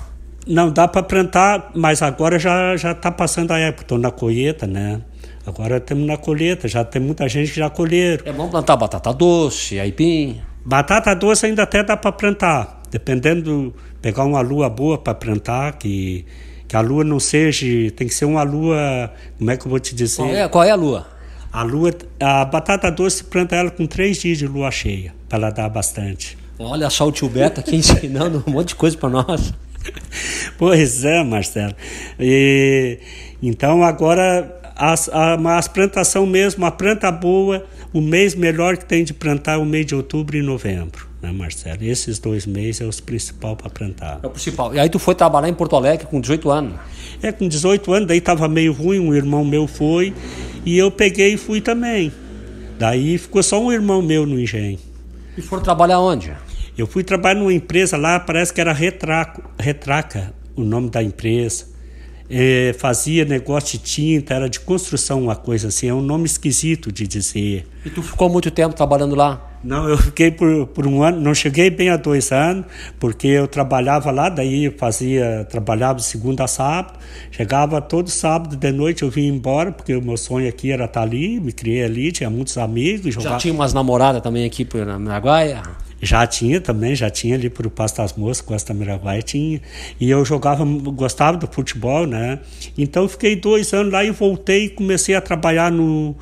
[0.47, 4.67] Não, dá para plantar, mas agora já já está passando a época, estou na colheita,
[4.67, 5.01] né?
[5.45, 8.23] Agora estamos na colheita, já tem muita gente que já colheram.
[8.25, 10.41] É bom plantar batata doce, aipim?
[10.63, 16.25] Batata doce ainda até dá para plantar, dependendo, pegar uma lua boa para plantar, que,
[16.67, 17.65] que a lua não seja,
[17.95, 20.17] tem que ser uma lua, como é que eu vou te dizer?
[20.17, 21.07] Qual é, qual é a lua?
[21.55, 21.89] A lua,
[22.19, 26.37] a batata doce planta ela com três dias de lua cheia, para ela dar bastante.
[26.59, 29.53] Olha só o tio Beto aqui ensinando um monte de coisa para nós.
[30.57, 31.73] Pois é, Marcelo.
[32.19, 32.99] E,
[33.41, 37.63] então agora as, as plantação mesmo, a planta boa,
[37.93, 41.31] o mês melhor que tem de plantar é o mês de outubro e novembro, né,
[41.31, 41.83] Marcelo?
[41.83, 44.19] Esses dois meses é os principal para plantar.
[44.21, 44.73] É o principal.
[44.73, 46.73] E aí tu foi trabalhar em Porto Alegre com 18 anos?
[47.21, 50.13] É, com 18 anos, daí estava meio ruim, um irmão meu foi,
[50.65, 52.11] e eu peguei e fui também.
[52.77, 54.79] Daí ficou só um irmão meu no engenho.
[55.37, 56.31] E foram trabalhar onde?
[56.77, 61.73] Eu fui trabalhar numa empresa lá, parece que era Retraco, Retraca, o nome da empresa.
[62.29, 66.91] É, fazia negócio de tinta, era de construção, uma coisa assim, é um nome esquisito
[66.91, 67.67] de dizer.
[67.85, 69.54] E tu ficou muito tempo trabalhando lá?
[69.65, 72.65] Não, eu fiquei por, por um ano, não cheguei bem a dois anos,
[72.99, 76.99] porque eu trabalhava lá, daí eu fazia, trabalhava de segunda a sábado,
[77.31, 81.01] chegava todo sábado de noite, eu vinha embora, porque o meu sonho aqui era estar
[81.01, 83.11] ali, me criei ali, tinha muitos amigos.
[83.11, 83.35] Jogava...
[83.35, 85.63] Já tinha umas namoradas também aqui na Miraguaia?
[86.01, 89.59] Já tinha também, já tinha ali por Pasto das Moças, Costa Miraguaia tinha.
[89.99, 92.39] E eu jogava, gostava do futebol, né?
[92.77, 96.15] Então fiquei dois anos lá e voltei e comecei a trabalhar no,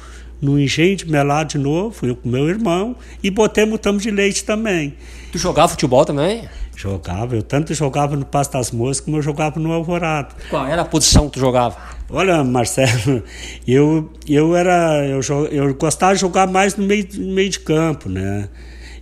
[0.44, 4.44] no engenho de Melá de novo, eu com meu irmão, e botei mutamos de leite
[4.44, 4.94] também.
[5.32, 6.48] Tu jogava futebol também?
[6.76, 10.36] Jogava, eu tanto jogava no Pasto das Moças como eu jogava no Alvorado.
[10.50, 11.78] Qual era a posição que tu jogava?
[12.10, 13.24] Olha, Marcelo,
[13.66, 15.06] eu, eu era.
[15.08, 18.50] Eu, eu gostava de jogar mais no meio, no meio de campo, né?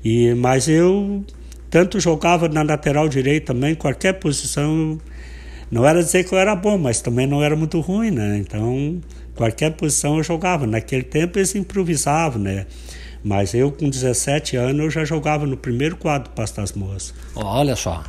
[0.04, 1.26] E, mas eu
[1.72, 5.00] tanto jogava na lateral direita também, qualquer posição.
[5.72, 8.38] Não era dizer que eu era bom, mas também não era muito ruim, né?
[8.38, 9.02] Então,
[9.42, 10.68] qualquer posição eu jogava.
[10.68, 12.68] Naquele tempo eles improvisavam, né?
[13.24, 17.14] Mas eu, com 17 anos, eu já jogava no primeiro quadro do Pastas Moças.
[17.36, 18.04] Olha só.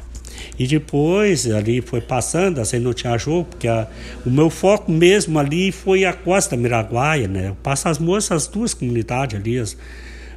[0.58, 3.86] E depois, ali foi passando, assim, não tinha jogo, porque a,
[4.26, 7.54] o meu foco mesmo ali foi a Costa Miraguaia, né?
[7.62, 9.76] Pastas Moças, as duas comunidades ali, as,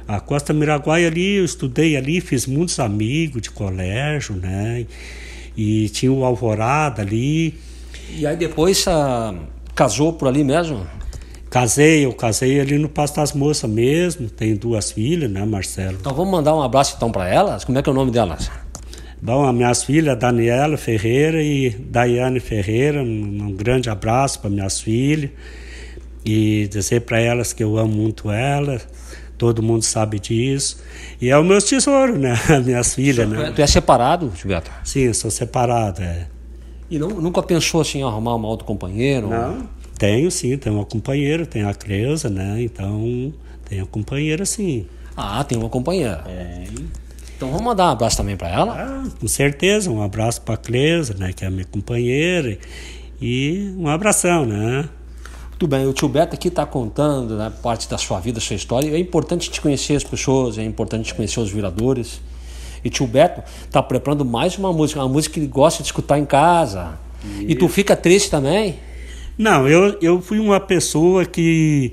[0.08, 4.86] a Costa Miraguaia ali, eu estudei ali, fiz muitos amigos de colégio, né?
[5.56, 7.54] E tinha o Alvorada ali.
[8.14, 9.34] E aí depois ah,
[9.76, 10.86] casou por ali mesmo?
[11.50, 15.98] Casei, eu casei ali no Pasto das Moças mesmo, tenho duas filhas, né, Marcelo?
[16.00, 17.62] Então vamos mandar um abraço então para elas?
[17.64, 18.50] Como é que é o nome delas?
[19.22, 24.80] Bom, as minhas filhas, Daniela Ferreira e Daiane Ferreira, um, um grande abraço para minhas
[24.80, 25.30] filhas
[26.24, 28.86] e dizer para elas que eu amo muito elas
[29.38, 30.82] todo mundo sabe disso.
[31.20, 32.34] E é o meu tesouro, né?
[32.64, 33.52] Minhas filhas, né?
[33.54, 34.70] Tu é separado, Gilberto?
[34.82, 36.26] Sim, sou separado, é.
[36.90, 39.28] E não, nunca pensou assim, em arrumar um outro companheiro?
[39.28, 39.68] Não,
[39.98, 42.62] tenho sim, tenho uma companheira, tenho a Cleusa, né?
[42.62, 43.32] Então,
[43.68, 44.86] tenho a companheira sim.
[45.16, 46.22] Ah, tem uma companheira.
[46.26, 46.64] É.
[47.36, 48.74] Então vamos mandar um abraço também para ela?
[48.74, 52.58] Ah, com certeza, um abraço para a Cleusa, né, que é a minha companheira,
[53.20, 54.88] e um abração, né?
[55.50, 58.90] Muito bem, o tio Beto aqui está contando né, parte da sua vida, sua história.
[58.90, 62.20] É importante te conhecer as pessoas, é importante te conhecer os viradores.
[62.86, 66.20] E tio Beto está preparando mais uma música, uma música que ele gosta de escutar
[66.20, 66.96] em casa.
[67.40, 68.76] E tu fica triste também?
[69.36, 71.92] Não, eu, eu fui uma pessoa que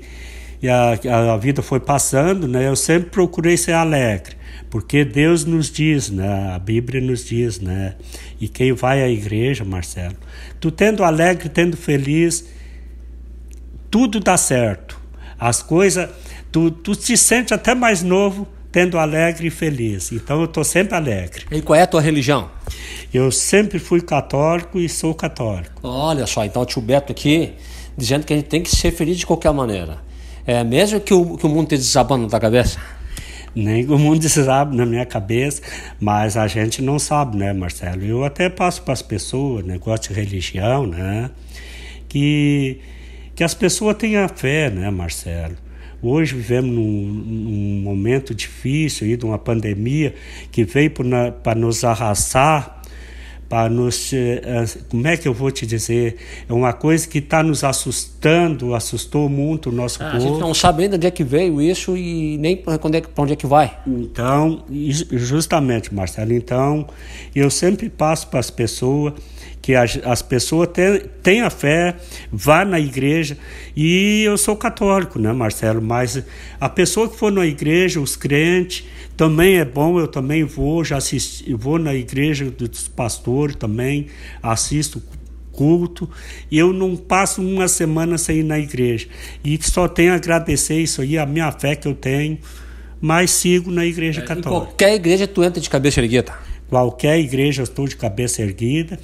[0.62, 2.68] a, a vida foi passando, né?
[2.68, 4.36] Eu sempre procurei ser alegre,
[4.70, 6.52] porque Deus nos diz, né?
[6.54, 7.96] A Bíblia nos diz, né?
[8.40, 10.14] E quem vai à igreja, Marcelo,
[10.60, 12.44] tu tendo alegre, tendo feliz,
[13.90, 14.96] tudo dá certo.
[15.36, 16.08] As coisas,
[16.52, 20.10] tu, tu te sente até mais novo tendo alegre e feliz.
[20.10, 21.46] Então eu estou sempre alegre.
[21.48, 22.50] E qual é a tua religião?
[23.12, 25.80] Eu sempre fui católico e sou católico.
[25.84, 27.52] Olha só, então o tio Beto aqui
[27.96, 29.98] dizendo que a gente tem que ser feliz de qualquer maneira.
[30.44, 32.80] É, mesmo que o, que o mundo esteja desabando na tua cabeça.
[33.54, 35.62] Nem o mundo sabe na minha cabeça,
[36.00, 38.04] mas a gente não sabe, né, Marcelo?
[38.04, 41.30] Eu até passo para as pessoas, negócio de religião, né?
[42.08, 42.80] Que
[43.36, 45.56] que as pessoas tenham fé, né, Marcelo?
[46.06, 50.14] Hoje vivemos num, num momento difícil aí, de uma pandemia
[50.52, 52.82] que veio para nos arrasar,
[53.48, 54.12] para nos.
[54.12, 56.16] Eh, como é que eu vou te dizer?
[56.46, 60.16] É uma coisa que está nos assustando, assustou muito o nosso ah, povo.
[60.16, 62.98] A gente não sabe ainda de onde é que veio isso e nem para onde,
[62.98, 63.74] é, onde é que vai.
[63.86, 64.62] Então,
[65.10, 66.86] justamente, Marcelo, então,
[67.34, 69.14] eu sempre passo para as pessoas
[69.64, 70.68] que as, as pessoas
[71.22, 71.96] tenham fé,
[72.30, 73.38] vá na igreja.
[73.74, 75.80] E eu sou católico, né, Marcelo?
[75.80, 76.22] Mas
[76.60, 78.84] a pessoa que for na igreja, os crentes,
[79.16, 84.08] também é bom, eu também vou, já assisti, vou na igreja dos pastores também,
[84.42, 85.02] assisto
[85.50, 86.10] culto,
[86.50, 89.06] e eu não passo uma semana sem ir na igreja.
[89.42, 92.36] E só tenho a agradecer isso aí, a minha fé que eu tenho,
[93.00, 94.50] mas sigo na igreja é, católica.
[94.50, 96.34] Em qualquer igreja tu entra de cabeça erguida?
[96.68, 98.98] Qualquer igreja eu estou de cabeça erguida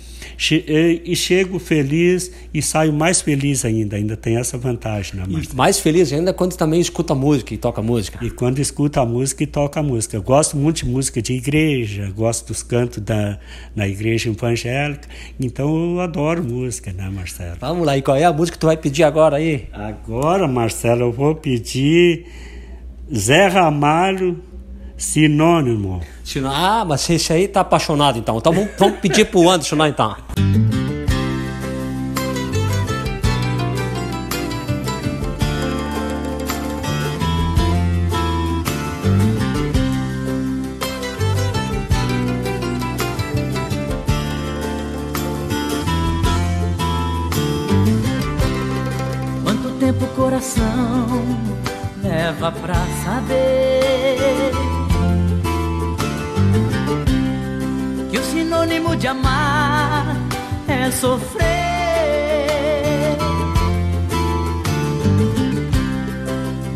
[1.04, 3.96] e chego feliz e saio mais feliz ainda.
[3.96, 5.56] Ainda tem essa vantagem, né, Marcelo?
[5.56, 8.24] Mais feliz ainda quando também escuta música e toca música.
[8.24, 10.16] E quando escuta a música e toca a música.
[10.16, 13.38] Eu gosto muito de música de igreja, gosto dos cantos da,
[13.74, 17.56] na igreja evangélica, então eu adoro música, né, Marcelo?
[17.60, 19.68] Vamos lá, e qual é a música que tu vai pedir agora aí?
[19.72, 22.26] Agora, Marcelo, eu vou pedir
[23.14, 24.40] Zé Ramalho
[25.00, 26.02] Sinônimo.
[26.44, 28.36] Ah, mas esse aí tá apaixonado então.
[28.36, 30.14] Então vamos, vamos pedir pro Anderson lá então.
[49.42, 51.08] Quanto tempo o coração
[52.02, 54.29] leva pra saber?
[58.30, 60.16] Sinônimo de amar
[60.68, 61.48] é sofrer.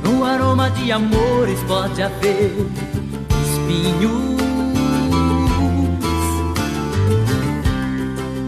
[0.03, 2.67] No aroma de amores pode haver
[3.45, 4.35] espinhos.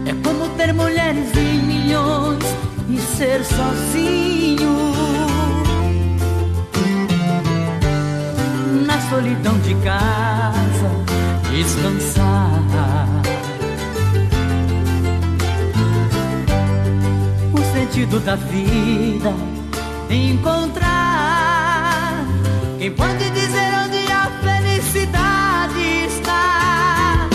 [0.05, 2.43] É como ter mulheres em milhões
[2.89, 4.75] e ser sozinho.
[8.85, 10.89] Na solidão de casa,
[11.51, 12.56] descansar.
[17.87, 19.33] Sentido da vida
[20.09, 20.95] encontrar
[22.77, 27.27] quem pode dizer onde a felicidade está.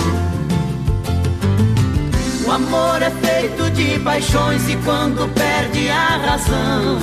[2.46, 6.98] O amor é feito de paixões e quando perde a razão,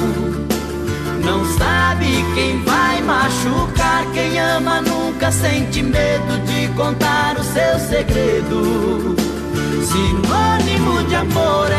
[1.24, 4.06] não sabe quem vai machucar.
[4.14, 9.16] Quem ama nunca sente medo de contar o seu segredo.
[9.86, 11.79] Sinônimo de amor é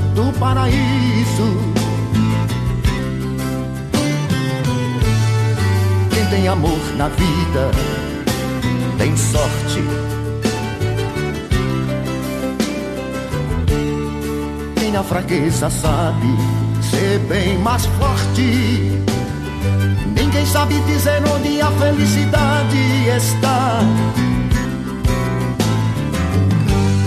[0.13, 1.57] do paraíso.
[6.13, 7.71] Quem tem amor na vida
[8.97, 9.83] tem sorte.
[14.75, 16.27] Quem na fraqueza sabe
[16.81, 19.01] ser bem mais forte.
[20.15, 22.77] Ninguém sabe dizer onde a felicidade
[23.15, 23.81] está.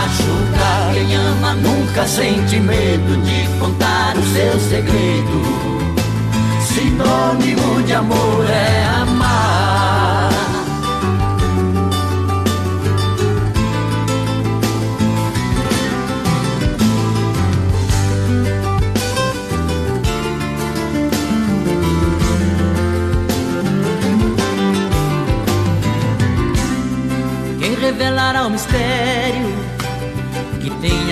[0.00, 0.92] machucar.
[0.94, 5.40] Quem ama nunca sente medo de contar o seu segredo.
[6.60, 10.30] Sinônimo de amor é amar.
[27.80, 29.19] revelará o mistério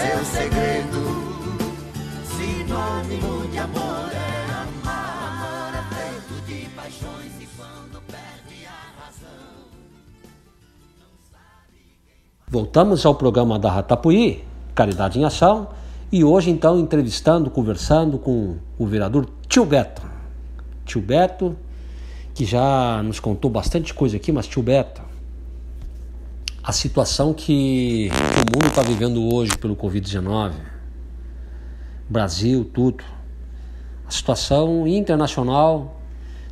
[0.00, 1.00] seu segredo.
[2.24, 5.28] Sinônimo de amor é amar.
[5.28, 9.28] Amor é feito de paixões e quando perde a razão.
[12.48, 14.42] Voltamos ao programa da Ratapuí,
[14.74, 15.68] Caridade em Ação,
[16.10, 20.02] e hoje então entrevistando, conversando com o vereador Tio Beto.
[20.86, 21.56] Tio Beto,
[22.34, 25.02] que já nos contou bastante coisa aqui, mas Tio Beto,
[26.62, 30.52] a situação que o mundo está vivendo hoje pelo Covid-19,
[32.08, 33.02] Brasil, tudo,
[34.06, 36.00] a situação internacional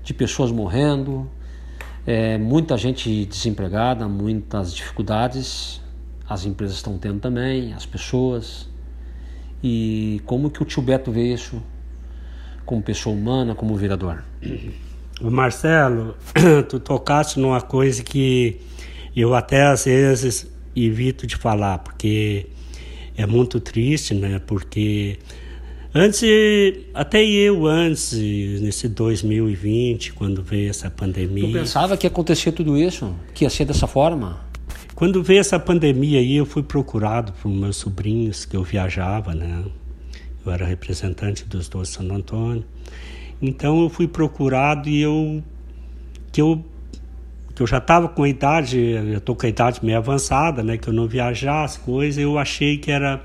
[0.02, 1.28] de pessoas morrendo,
[2.06, 5.82] é, muita gente desempregada, muitas dificuldades,
[6.26, 8.68] as empresas estão tendo também, as pessoas.
[9.62, 11.62] E como que o tio Beto vê isso
[12.64, 14.24] como pessoa humana, como vereador?
[15.20, 16.16] Marcelo,
[16.68, 18.60] tu tocaste numa coisa que
[19.20, 22.46] eu até às vezes evito de falar, porque
[23.16, 24.40] é muito triste, né?
[24.46, 25.18] Porque
[25.94, 26.22] antes,
[26.94, 31.44] até eu antes, nesse 2020, quando veio essa pandemia.
[31.44, 34.40] Eu pensava que acontecia tudo isso, que ia ser dessa forma.
[34.94, 39.64] Quando veio essa pandemia aí, eu fui procurado por meus sobrinhos que eu viajava, né?
[40.44, 42.64] Eu era representante dos dois Santo Antônio.
[43.40, 45.42] Então eu fui procurado e eu
[46.32, 46.64] que eu
[47.58, 50.76] que eu já estava com a idade, eu estou com a idade meio avançada, né,
[50.76, 53.20] que eu não viajasse, coisas, eu achei que era,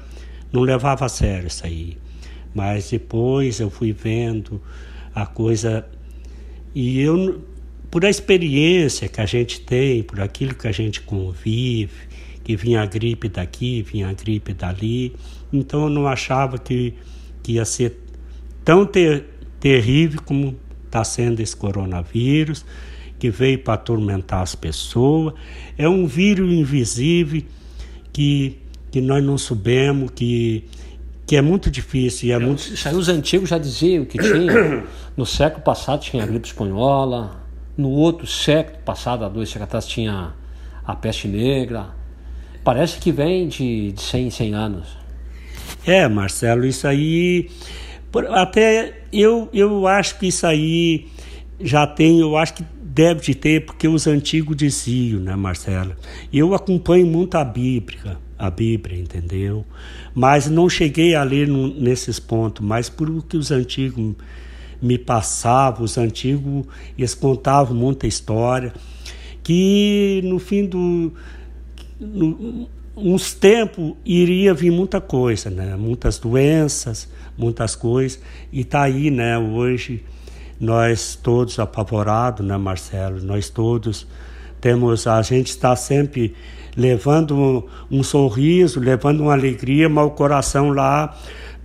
[0.52, 2.00] não levava a sério isso aí.
[2.52, 4.60] Mas depois eu fui vendo
[5.14, 5.86] a coisa,
[6.74, 7.44] e eu,
[7.92, 11.94] por a experiência que a gente tem, por aquilo que a gente convive,
[12.44, 15.16] que vinha a gripe daqui, vinha a gripe dali,
[15.54, 16.96] então eu não achava que,
[17.44, 18.00] que ia ser
[18.66, 19.26] tão ter,
[19.60, 22.66] terrível como está sendo esse coronavírus
[23.24, 25.34] que veio para atormentar as pessoas.
[25.78, 27.42] É um vírus invisível
[28.12, 28.60] que,
[28.92, 30.66] que nós não sabemos, que,
[31.26, 32.28] que é muito difícil.
[32.28, 32.60] E é muito...
[32.60, 34.84] Isso aí os antigos já diziam que tinha.
[35.16, 37.40] No século passado tinha a gripe espanhola,
[37.78, 40.34] no outro século passado, há dois séculos atrás, tinha
[40.84, 41.90] a peste negra.
[42.64, 44.98] Parece que vem de, de 100 em 100 anos.
[45.86, 47.48] É, Marcelo, isso aí.
[48.32, 51.08] Até eu, eu acho que isso aí
[51.62, 55.98] já tem, eu acho que deve de ter, porque os antigos diziam, né, Marcela?
[56.32, 59.66] Eu acompanho muito a Bíblia, a Bíblia, entendeu?
[60.14, 64.14] Mas não cheguei a ler nesses pontos, mas por o que os antigos
[64.80, 66.66] me passavam, os antigos,
[66.96, 68.72] eles contavam muita história,
[69.42, 71.12] que no fim do.
[72.00, 75.76] No, uns tempos iria vir muita coisa, né?
[75.76, 78.22] Muitas doenças, muitas coisas,
[78.52, 80.04] e tá aí, né, hoje
[80.60, 83.22] nós todos apavorados, né, Marcelo?
[83.22, 84.08] Nós todos
[84.62, 86.34] temos, a gente está sempre
[86.76, 91.16] levando um, um sorriso, levando uma alegria, mas o coração lá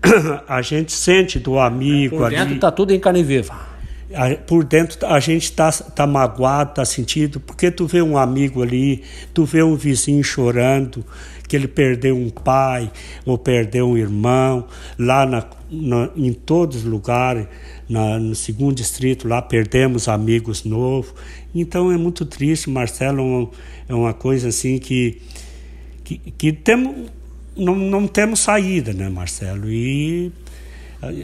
[0.48, 2.18] a gente sente do amigo.
[2.18, 3.54] Por dentro está tudo em carne viva.
[4.46, 9.02] Por dentro a gente está tá magoado, está sentido, porque tu vê um amigo ali,
[9.34, 11.04] tu vê um vizinho chorando,
[11.46, 12.90] que ele perdeu um pai
[13.26, 14.66] ou perdeu um irmão,
[14.98, 17.46] lá na, na, em todos os lugares,
[17.88, 21.14] na, no segundo distrito, lá perdemos amigos novos.
[21.54, 23.50] Então é muito triste, Marcelo,
[23.88, 25.20] é uma coisa assim que,
[26.04, 27.10] que, que temos
[27.58, 29.68] não, não temos saída, né, Marcelo?
[29.68, 30.32] E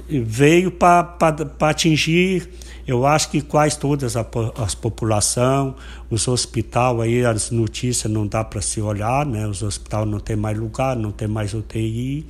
[0.08, 1.16] veio para
[1.60, 2.48] atingir,
[2.86, 5.74] eu acho que quase todas as, as população,
[6.10, 9.46] os hospitais aí, as notícias não dá para se olhar, né?
[9.46, 12.26] Os hospitais não tem mais lugar, não tem mais UTI.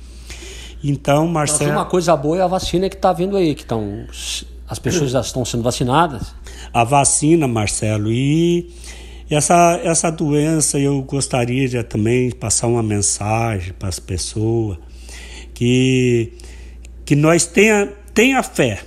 [0.87, 1.71] Então, Marcelo...
[1.71, 4.05] Mas uma coisa boa é a vacina que está vindo aí, que estão...
[4.67, 6.33] As pessoas já estão sendo vacinadas.
[6.73, 8.71] A vacina, Marcelo, e
[9.29, 14.77] essa, essa doença eu gostaria de também passar uma mensagem para as pessoas
[15.53, 16.33] que,
[17.03, 18.81] que nós tenha, tenha fé.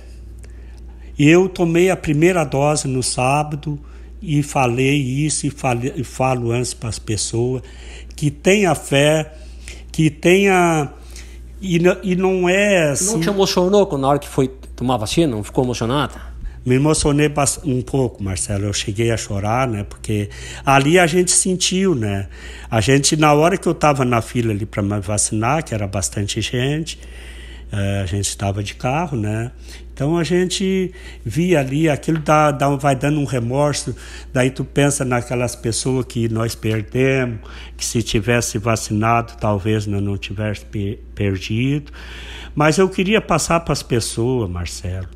[1.17, 3.79] Eu tomei a primeira dose no sábado
[4.21, 7.61] e falei isso e, falei, e falo antes para as pessoas
[8.15, 9.33] que tenha fé,
[9.91, 10.93] que tenha
[11.61, 13.13] e, e não é assim.
[13.13, 15.35] Não te emocionou na hora que foi tomar vacina?
[15.35, 16.29] Não ficou emocionada?
[16.65, 17.31] me emocionei
[17.65, 18.65] um pouco, Marcelo.
[18.65, 19.83] Eu cheguei a chorar, né?
[19.83, 20.29] Porque
[20.65, 22.27] ali a gente sentiu, né?
[22.69, 25.87] A gente, na hora que eu estava na fila ali para me vacinar, que era
[25.87, 26.99] bastante gente,
[27.71, 29.51] eh, a gente estava de carro, né?
[29.99, 30.93] Então a gente
[31.25, 33.93] via ali, aquilo dá, dá, vai dando um remorso.
[34.31, 37.41] Daí tu pensa naquelas pessoas que nós perdemos,
[37.75, 40.65] que se tivesse vacinado talvez não, não tivesse
[41.13, 41.91] perdido.
[42.55, 45.09] Mas eu queria passar para as pessoas, Marcelo,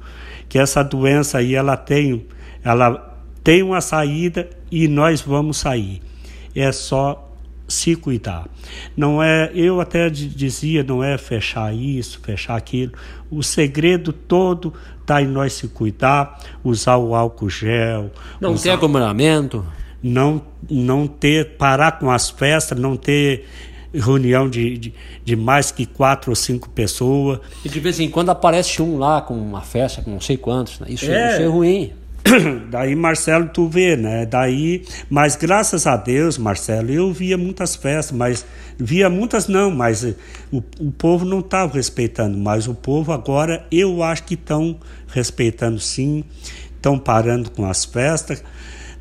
[0.49, 2.25] que essa doença aí ela tem,
[2.61, 6.01] ela tem uma saída e nós vamos sair.
[6.53, 7.32] É só
[7.74, 8.47] se cuidar.
[8.95, 12.93] Não é, eu até dizia, não é fechar isso, fechar aquilo.
[13.30, 18.69] O segredo todo está em nós se cuidar, usar o álcool gel, não usar, ter
[18.71, 19.65] aglomeramento,
[20.01, 23.45] não não ter parar com as festas, não ter
[23.93, 24.93] reunião de, de,
[25.24, 27.39] de, mais que quatro ou cinco pessoas.
[27.63, 30.80] E de vez em quando aparece um lá com uma festa com não sei quantos.
[30.80, 30.88] Né?
[30.89, 31.93] Isso, é, isso é ruim.
[32.69, 34.26] Daí, Marcelo, tu vê, né?
[34.26, 38.45] Daí, mas graças a Deus, Marcelo, eu via muitas festas, mas
[38.78, 40.03] via muitas não, mas
[40.51, 45.80] o, o povo não estava respeitando, mas o povo agora eu acho que estão respeitando
[45.80, 46.24] sim,
[46.76, 48.43] estão parando com as festas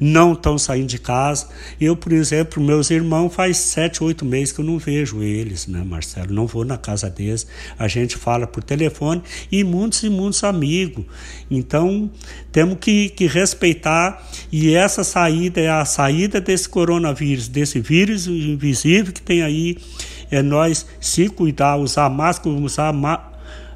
[0.02, 1.46] não estão saindo de casa.
[1.80, 5.84] Eu, por exemplo, meus irmãos faz sete, oito meses que eu não vejo eles, né,
[5.86, 6.34] Marcelo?
[6.34, 7.46] Não vou na casa deles.
[7.78, 11.04] A gente fala por telefone e muitos e muitos amigos.
[11.48, 12.10] Então,
[12.50, 19.12] temos que, que respeitar e essa saída é a saída desse coronavírus, desse vírus invisível
[19.12, 19.78] que tem aí.
[20.32, 22.92] É nós se cuidar, usar máscara, usar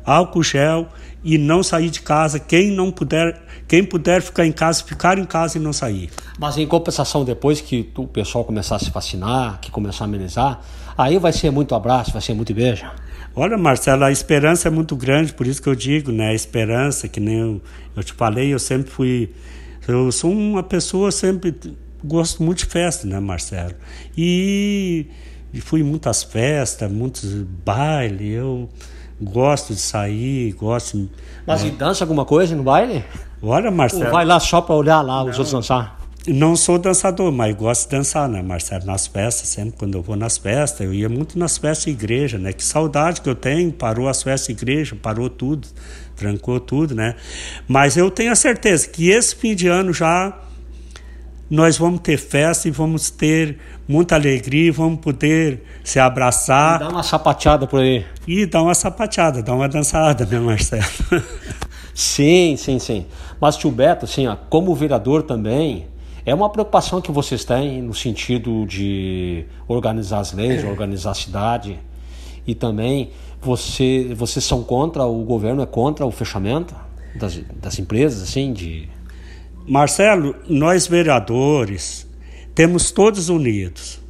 [0.04, 0.88] álcool gel
[1.26, 2.38] e não sair de casa.
[2.38, 6.08] Quem não puder, quem puder ficar em casa, ficar em casa e não sair.
[6.38, 10.60] Mas em compensação, depois que o pessoal começar a se vacinar, que começar a amenizar,
[10.96, 12.86] aí vai ser muito abraço, vai ser muito beijo.
[13.34, 16.28] Olha, Marcelo, a esperança é muito grande, por isso que eu digo, né?
[16.28, 17.60] A esperança, que nem eu,
[17.96, 19.30] eu te falei, eu sempre fui.
[19.86, 21.54] Eu sou uma pessoa, sempre
[22.04, 23.74] gosto muito de festa, né, Marcelo?
[24.16, 25.06] E,
[25.52, 27.24] e fui em muitas festas, muitos
[27.64, 28.36] bailes.
[28.36, 28.68] Eu
[29.20, 31.08] gosto de sair, gosto.
[31.46, 31.68] Mas né?
[31.68, 33.04] e dança alguma coisa no baile?
[33.42, 34.06] Olha, Marcelo.
[34.06, 35.96] Ou vai lá só para olhar lá os outros dançar?
[36.26, 38.84] Não sou dançador, mas gosto de dançar, né, Marcelo?
[38.84, 42.36] Nas festas, sempre quando eu vou nas festas, eu ia muito nas festas de igreja,
[42.36, 42.52] né?
[42.52, 45.68] Que saudade que eu tenho, parou as festas de igreja, parou tudo,
[46.16, 47.14] trancou tudo, né?
[47.68, 50.36] Mas eu tenho a certeza que esse fim de ano já
[51.48, 56.76] nós vamos ter festa e vamos ter muita alegria, vamos poder se abraçar.
[56.76, 58.04] E dar uma sapateada por aí.
[58.26, 60.84] E dar uma sapateada, dar uma dançada, né, Marcelo?
[61.94, 63.06] sim, sim, sim.
[63.40, 65.86] Mas, tio Beto, assim, ó, como vereador também,
[66.24, 71.78] é uma preocupação que vocês têm no sentido de organizar as leis, organizar a cidade.
[72.44, 76.74] E também, você, vocês são contra, o governo é contra o fechamento
[77.14, 78.88] das, das empresas, assim, de
[79.68, 82.06] Marcelo, nós vereadores
[82.54, 84.00] temos todos unidos.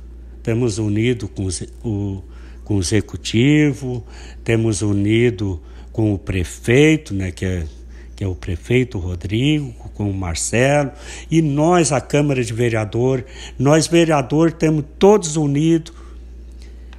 [0.43, 1.49] Temos unido com,
[1.83, 2.23] o,
[2.63, 4.05] com o executivo,
[4.45, 7.67] temos unido com o prefeito, né, que é,
[8.15, 10.93] que é o prefeito Rodrigo, com o Marcelo,
[11.31, 13.25] e nós, a Câmara de Vereador,
[13.59, 15.93] nós vereadores temos todos unidos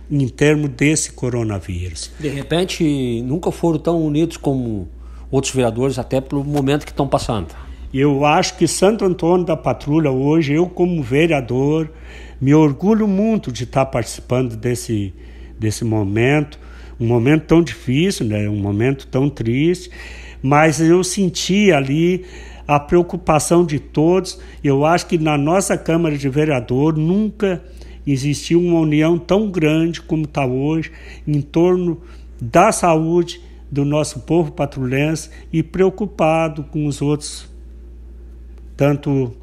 [0.09, 2.11] em termos desse coronavírus.
[2.19, 4.87] De repente, nunca foram tão unidos como
[5.29, 7.66] outros vereadores, até pelo momento que estão passando.
[7.93, 11.89] Eu acho que Santo Antônio da Patrulha hoje, eu como vereador,
[12.39, 15.13] me orgulho muito de estar participando desse,
[15.57, 16.59] desse momento,
[16.99, 18.49] um momento tão difícil, né?
[18.49, 19.89] um momento tão triste,
[20.41, 22.25] mas eu senti ali
[22.67, 24.39] a preocupação de todos.
[24.63, 27.63] Eu acho que na nossa Câmara de Vereador nunca
[28.05, 30.91] existiu uma união tão grande como está hoje
[31.25, 32.01] em torno
[32.39, 37.49] da saúde do nosso povo patrulhense e preocupado com os outros,
[38.77, 39.35] tanto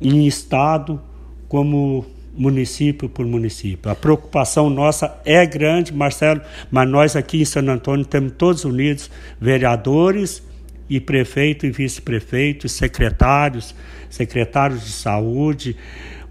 [0.00, 1.00] em estado
[1.48, 3.90] como município por município.
[3.90, 9.10] A preocupação nossa é grande, Marcelo, mas nós aqui em Santo Antônio temos todos unidos,
[9.40, 10.42] vereadores
[10.88, 13.74] e prefeito e vice-prefeito, secretários,
[14.08, 15.76] secretários de saúde,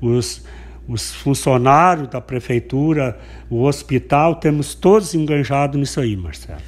[0.01, 0.43] os,
[0.87, 6.61] os funcionários da prefeitura, o hospital, temos todos enganjados nisso aí, Marcelo.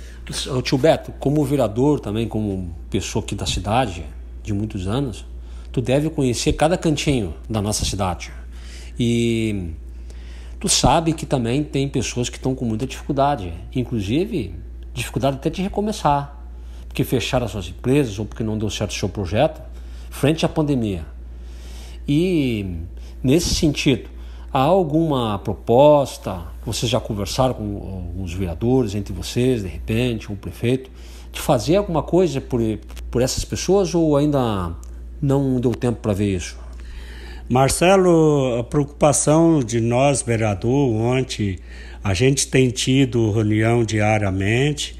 [0.61, 4.05] Tio Beto, como vereador também, como pessoa aqui da cidade,
[4.43, 5.25] de muitos anos,
[5.71, 8.31] tu deve conhecer cada cantinho da nossa cidade.
[8.99, 9.71] E
[10.59, 14.55] tu sabe que também tem pessoas que estão com muita dificuldade, inclusive
[14.93, 16.39] dificuldade até de recomeçar
[16.89, 19.61] porque fecharam as suas empresas ou porque não deu certo o seu projeto,
[20.09, 21.05] frente à pandemia.
[22.07, 22.65] E
[23.23, 24.09] nesse sentido,
[24.51, 26.41] há alguma proposta?
[26.65, 30.89] Vocês já conversaram com os vereadores, entre vocês, de repente, o prefeito,
[31.31, 32.59] de fazer alguma coisa por,
[33.11, 34.75] por essas pessoas ou ainda
[35.21, 36.57] não deu tempo para ver isso?
[37.49, 41.57] Marcelo, a preocupação de nós, vereador, ontem
[42.03, 44.95] a gente tem tido reunião diariamente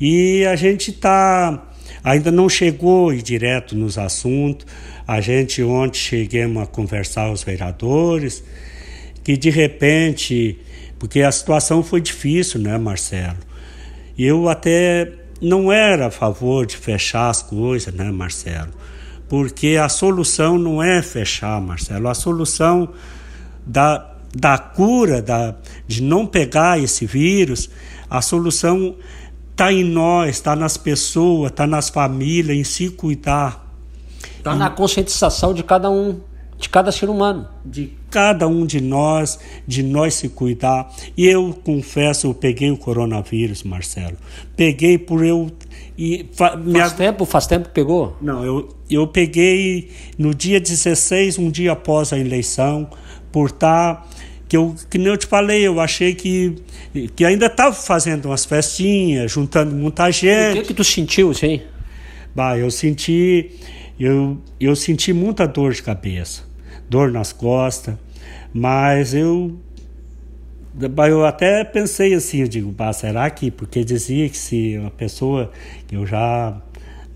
[0.00, 1.70] e a gente está
[2.02, 4.66] ainda não chegou direto nos assuntos.
[5.06, 8.42] A gente ontem chegamos a conversar os vereadores
[9.22, 10.58] que de repente,
[10.98, 13.38] porque a situação foi difícil, né, Marcelo?
[14.16, 18.72] Eu até não era a favor de fechar as coisas, né, Marcelo?
[19.28, 22.08] Porque a solução não é fechar, Marcelo.
[22.08, 22.90] A solução
[23.66, 25.54] da, da cura, da,
[25.86, 27.68] de não pegar esse vírus,
[28.08, 28.94] a solução
[29.56, 33.66] Está em nós, está nas pessoas, está nas famílias, em se cuidar.
[34.36, 36.20] Está na conscientização de cada um,
[36.58, 37.46] de cada ser humano.
[37.64, 40.92] De cada um de nós, de nós se cuidar.
[41.16, 44.16] E eu confesso, eu peguei o coronavírus, Marcelo.
[44.56, 45.50] Peguei por eu.
[45.98, 47.24] E, fa, faz tempo?
[47.24, 48.16] Faz tempo que pegou?
[48.20, 52.88] Não, eu, eu peguei no dia 16, um dia após a eleição,
[53.30, 53.96] por estar.
[53.96, 54.16] Tá
[54.48, 56.56] que eu que nem eu te falei, eu achei que
[57.14, 60.58] que ainda estava fazendo umas festinhas, juntando muita gente.
[60.58, 61.60] O que que tu sentiu, sim?
[62.34, 63.50] Bah, eu senti
[63.98, 66.42] eu eu senti muita dor de cabeça,
[66.88, 67.94] dor nas costas,
[68.52, 69.56] mas eu
[71.08, 75.50] eu até pensei assim, eu digo, bah, será que porque dizia que se uma pessoa
[75.90, 76.60] eu já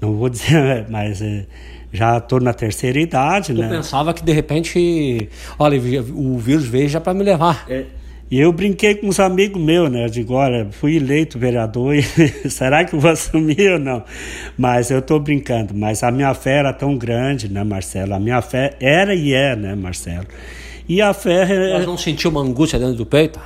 [0.00, 1.46] não vou dizer, mas é,
[1.92, 3.66] já estou na terceira idade, né?
[3.66, 5.78] Eu pensava que de repente, olha,
[6.14, 7.66] o vírus veio já para me levar.
[7.68, 7.84] É,
[8.30, 10.04] e eu brinquei com uns amigos meus, né?
[10.04, 12.02] Eu digo, olha, fui eleito vereador e
[12.48, 14.04] será que eu vou assumir ou não?
[14.56, 15.74] Mas eu estou brincando.
[15.74, 18.14] Mas a minha fé era tão grande, né, Marcelo?
[18.14, 20.26] A minha fé era e é, né, Marcelo?
[20.88, 21.74] E a fé.
[21.74, 23.40] Mas não sentiu uma angústia dentro do peito?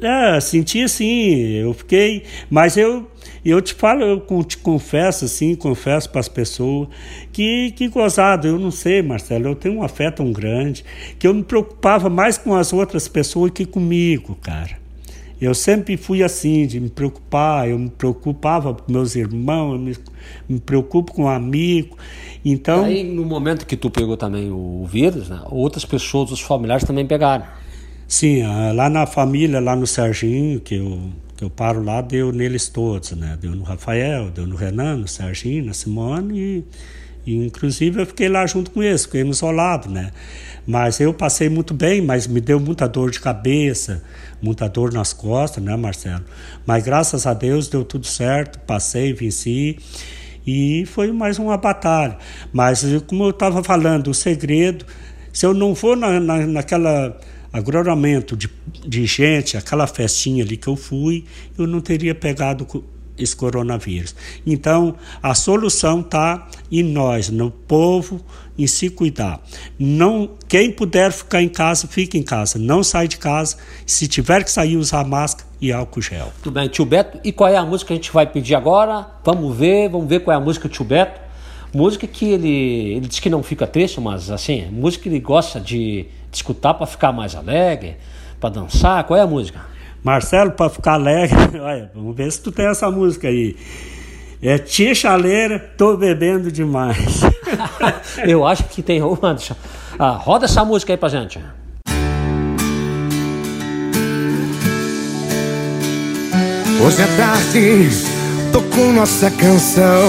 [0.00, 3.06] É, senti sim, eu fiquei, mas eu
[3.48, 6.88] eu te falo, eu te confesso assim, confesso para as pessoas
[7.32, 10.84] que que gozado, eu não sei, Marcelo, eu tenho uma fé tão grande
[11.18, 14.78] que eu me preocupava mais com as outras pessoas que comigo, cara.
[15.40, 19.96] Eu sempre fui assim, de me preocupar, eu me preocupava com meus irmãos, eu me,
[20.46, 21.96] me preocupo com um amigo.
[22.44, 26.84] Então, aí no momento que tu pegou também o vírus, né, outras pessoas, os familiares
[26.84, 27.46] também pegaram.
[28.06, 31.00] Sim, ah, lá na família, lá no Serginho, que eu,
[31.40, 33.38] que eu paro lá, deu neles todos, né?
[33.40, 36.64] Deu no Rafael, deu no Renan, no Serginho, na Simone e,
[37.32, 40.10] e inclusive eu fiquei lá junto com eles, fiquei isolado, né?
[40.66, 44.02] Mas eu passei muito bem, mas me deu muita dor de cabeça,
[44.42, 46.22] muita dor nas costas, né, Marcelo?
[46.66, 49.78] Mas graças a Deus deu tudo certo, passei, venci
[50.46, 52.18] e foi mais uma batalha.
[52.52, 54.84] Mas como eu estava falando, o segredo,
[55.32, 57.18] se eu não for na, na, naquela
[57.52, 58.48] agloramento de,
[58.86, 61.24] de gente, aquela festinha ali que eu fui,
[61.58, 62.66] eu não teria pegado
[63.18, 64.14] esse coronavírus.
[64.46, 68.20] Então, a solução está em nós, no povo,
[68.58, 69.40] em se cuidar.
[69.78, 72.58] Não, quem puder ficar em casa, fique em casa.
[72.58, 73.56] Não sai de casa.
[73.84, 76.32] Se tiver que sair, usar máscara e álcool gel.
[76.42, 77.20] Tudo bem, tio Beto.
[77.22, 79.06] E qual é a música que a gente vai pedir agora?
[79.24, 81.20] Vamos ver, vamos ver qual é a música do tio Beto.
[81.72, 85.60] Música que ele, ele diz que não fica triste, mas assim, música que ele gosta
[85.60, 87.96] de de escutar para ficar mais alegre,
[88.38, 89.04] para dançar?
[89.04, 89.60] Qual é a música?
[90.02, 93.56] Marcelo, para ficar alegre, olha, vamos ver se tu tem essa música aí.
[94.42, 97.20] É tia chaleira, tô bebendo demais.
[98.26, 99.36] Eu acho que tem uma.
[99.98, 101.38] Ah, roda essa música aí pra gente.
[106.82, 107.90] Hoje à tarde
[108.50, 110.08] tocou nossa canção.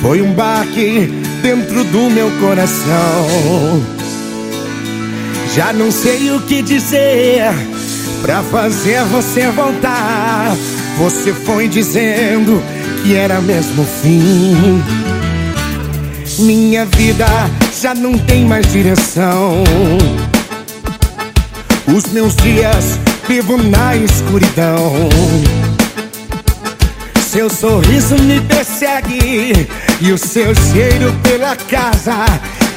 [0.00, 1.08] Foi um baque
[1.42, 3.95] dentro do meu coração.
[5.56, 7.44] Já não sei o que dizer
[8.20, 10.54] pra fazer você voltar.
[10.98, 12.62] Você foi dizendo
[13.02, 14.82] que era mesmo o fim.
[16.40, 17.26] Minha vida
[17.80, 19.64] já não tem mais direção.
[21.86, 25.08] Os meus dias vivo na escuridão.
[27.30, 29.66] Seu sorriso me persegue
[30.02, 32.26] e o seu cheiro pela casa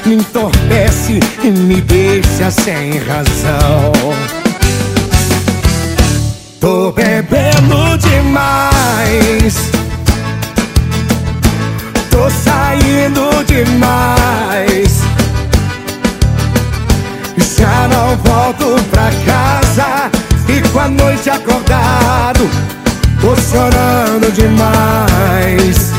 [0.06, 3.92] me entorpece e me deixa sem razão.
[6.60, 9.70] Tô bebendo demais.
[12.10, 15.00] Tô saindo demais.
[17.58, 20.10] Já não volto pra casa.
[20.46, 22.48] Fico a noite acordado.
[23.20, 25.92] Tô chorando demais.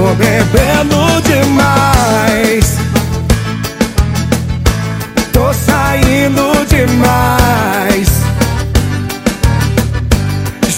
[0.00, 2.78] Tô bebendo demais.
[5.30, 8.08] Tô saindo demais.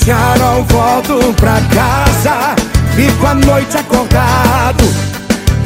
[0.04, 2.56] Já não volto pra casa.
[2.96, 4.82] Fico a noite acordado.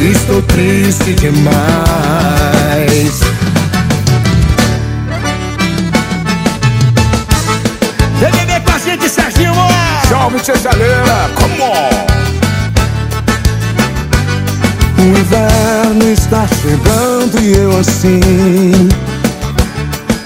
[0.01, 1.47] Estou triste demais.
[8.21, 9.55] Vem beber com a gente, Serginho!
[10.11, 12.36] Salve, tia Chaleira, come on!
[14.99, 18.89] O inverno está chegando e eu assim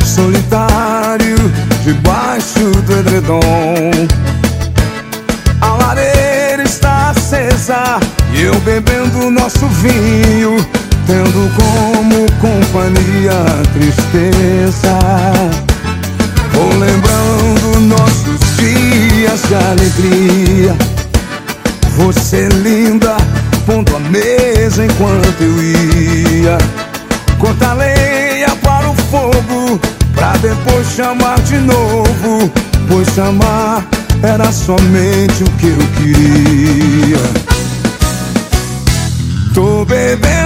[0.05, 1.37] Solitário
[1.85, 3.91] debaixo do edredom.
[5.61, 7.99] A lareira está acesa
[8.33, 10.57] e eu bebendo nosso vinho
[11.07, 14.97] Tendo como companhia a tristeza.
[16.53, 20.90] Vou lembrando nossos dias de alegria
[22.01, 23.17] Você linda
[23.67, 26.59] pondo a mesa enquanto eu ia.
[27.39, 29.81] Cortar lenha para o fogo
[30.21, 32.53] Pra depois chamar de novo.
[32.89, 33.87] Pois chamar
[34.23, 37.19] era somente o que eu queria.
[39.55, 40.40] Tô bebendo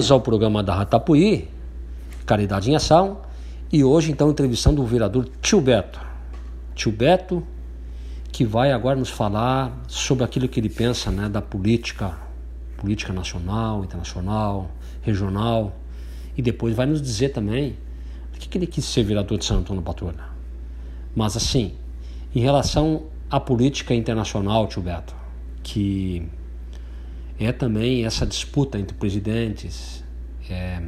[0.00, 1.46] Voltamos ao programa da Ratapuí,
[2.24, 3.18] Caridade em Ação,
[3.70, 6.00] e hoje então entrevistando o vereador Tio Beto.
[6.74, 7.46] Tio Beto,
[8.32, 12.16] que vai agora nos falar sobre aquilo que ele pensa né, da política,
[12.78, 14.70] política nacional, internacional,
[15.02, 15.76] regional,
[16.34, 17.76] e depois vai nos dizer também
[18.34, 20.24] o que, que ele quis ser vereador de Santo Antônio Patrulha.
[21.14, 21.74] Mas assim,
[22.34, 25.14] em relação à política internacional, Tio Beto,
[25.62, 26.26] que
[27.40, 30.04] é também essa disputa entre presidentes.
[30.48, 30.80] É,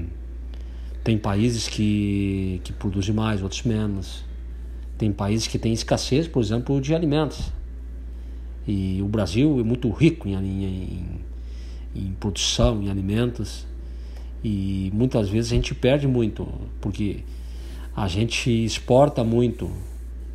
[1.02, 4.24] tem países que, que produzem mais, outros menos.
[4.98, 7.50] Tem países que têm escassez, por exemplo, de alimentos.
[8.66, 11.20] E o Brasil é muito rico em, em,
[11.94, 13.66] em produção, em alimentos.
[14.44, 16.46] E muitas vezes a gente perde muito,
[16.80, 17.24] porque
[17.96, 19.70] a gente exporta muito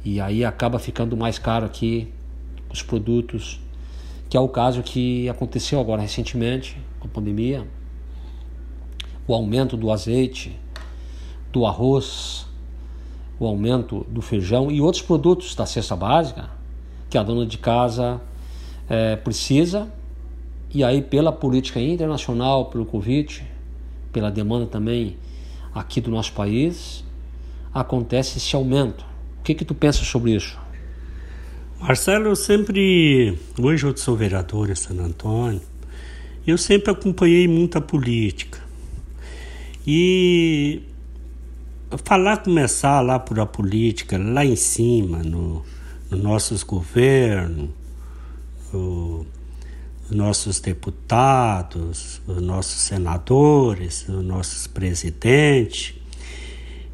[0.03, 2.07] e aí acaba ficando mais caro aqui
[2.71, 3.59] os produtos
[4.29, 7.67] que é o caso que aconteceu agora recentemente com a pandemia,
[9.27, 10.57] o aumento do azeite,
[11.51, 12.45] do arroz,
[13.39, 16.49] o aumento do feijão e outros produtos da cesta básica
[17.09, 18.21] que a dona de casa
[18.89, 19.91] é, precisa,
[20.73, 23.45] e aí pela política internacional, pelo Covid,
[24.11, 25.17] pela demanda também
[25.73, 27.03] aqui do nosso país,
[27.73, 29.05] acontece esse aumento.
[29.39, 30.59] O que, que tu pensa sobre isso?
[31.79, 33.37] Marcelo, eu sempre.
[33.61, 35.61] Hoje eu sou vereador em San Antônio.
[36.45, 38.59] Eu sempre acompanhei muita política.
[39.85, 40.81] E
[42.03, 45.63] falar, começar lá por a política, lá em cima, no,
[46.09, 47.69] no nossos governos,
[48.73, 49.23] o,
[50.09, 55.93] os nossos deputados, os nossos senadores, os nossos presidentes.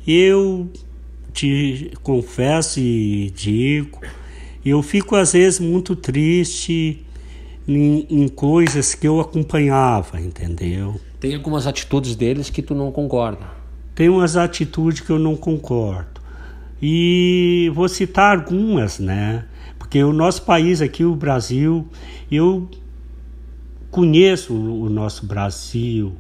[0.05, 0.69] Eu
[1.31, 4.01] te confesso e digo,
[4.69, 7.05] eu fico às vezes muito triste
[7.67, 10.99] em, em coisas que eu acompanhava, entendeu?
[11.19, 13.45] Tem algumas atitudes deles que tu não concorda.
[13.95, 16.21] Tem umas atitudes que eu não concordo.
[16.81, 19.45] E vou citar algumas, né?
[19.77, 21.87] Porque o nosso país aqui, o Brasil,
[22.31, 22.67] eu
[23.89, 26.13] conheço o nosso Brasil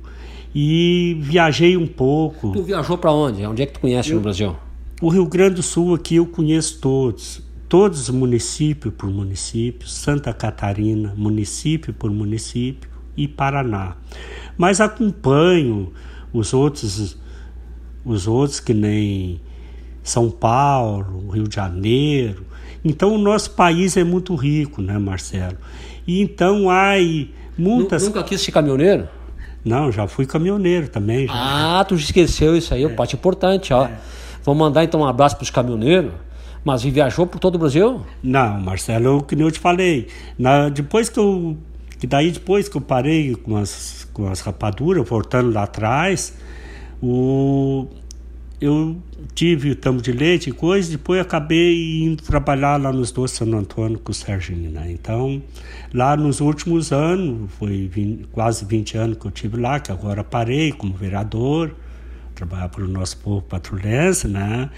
[0.53, 2.51] e viajei um pouco.
[2.51, 3.45] Tu viajou para onde?
[3.45, 4.55] Onde é que tu conhece eu, no Brasil?
[5.01, 7.41] O Rio Grande do Sul aqui eu conheço todos,
[7.73, 13.95] todos município por município, Santa Catarina, município por município e Paraná.
[14.55, 15.91] Mas acompanho
[16.31, 17.17] os outros
[18.05, 19.41] os outros que nem
[20.03, 22.45] São Paulo, Rio de Janeiro.
[22.85, 25.57] Então o nosso país é muito rico, né, Marcelo?
[26.05, 26.93] E então há
[27.57, 28.03] muitas.
[28.03, 29.09] Nunca quis ser caminhoneiro?
[29.65, 31.25] Não, já fui caminhoneiro também.
[31.25, 31.79] Já.
[31.79, 32.89] Ah, tu esqueceu isso aí, é.
[32.89, 33.85] parte importante, ó.
[33.85, 33.97] É.
[34.43, 36.11] Vou mandar então um abraço para os caminhoneiros.
[36.63, 38.01] Mas viajou por todo o Brasil?
[38.21, 40.07] Não, Marcelo, que nem eu te falei.
[40.37, 41.57] Na, depois que eu.
[41.99, 46.33] Que daí depois que eu parei com as, com as rapaduras, voltando lá atrás,
[47.01, 47.87] o,
[48.59, 48.97] eu
[49.35, 53.55] tive o tambo de leite e coisa, depois acabei indo trabalhar lá nos dois Santo
[53.55, 54.89] Antônio com o Serginho, né?
[54.89, 55.41] Então,
[55.93, 60.23] lá nos últimos anos, foi 20, quase 20 anos que eu tive lá, que agora
[60.23, 61.75] parei como vereador,
[62.33, 64.69] trabalhar para o nosso povo patrulhense, né?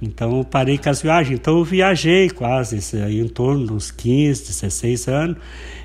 [0.00, 1.38] Então eu parei com as viagens.
[1.38, 2.78] Então eu viajei quase
[3.08, 5.36] em torno dos 15, 16 anos.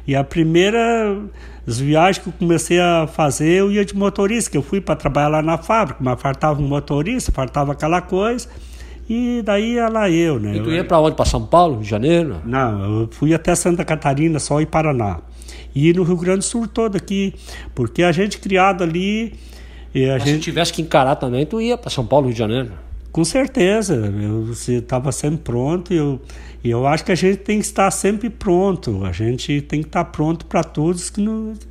[0.05, 1.17] E a primeira
[1.67, 4.95] as viagens que eu comecei a fazer, eu ia de motorista, que eu fui para
[4.95, 8.47] trabalhar lá na fábrica, mas faltava um motorista, faltava aquela coisa.
[9.07, 10.55] E daí ia lá eu, né?
[10.55, 11.15] E tu ia para onde?
[11.15, 12.41] Para São Paulo, Rio de Janeiro?
[12.45, 15.19] Não, eu fui até Santa Catarina, só em Paraná.
[15.75, 17.33] E no Rio Grande do Sul todo aqui,
[17.75, 19.33] porque a gente criado ali...
[19.93, 20.35] E a Mas gente...
[20.35, 22.71] se tivesse que encarar também, tu ia para São Paulo, Rio de Janeiro?
[23.11, 26.21] Com certeza, eu, estava sempre pronto e eu,
[26.63, 30.05] eu acho que a gente tem que estar sempre pronto, a gente tem que estar
[30.05, 31.11] pronto para todas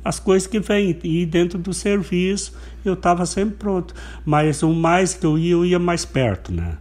[0.05, 0.97] as coisas que vêm.
[1.03, 2.53] E dentro do serviço
[2.85, 6.77] eu estava sempre pronto, mas o mais que eu ia, eu ia mais perto, né?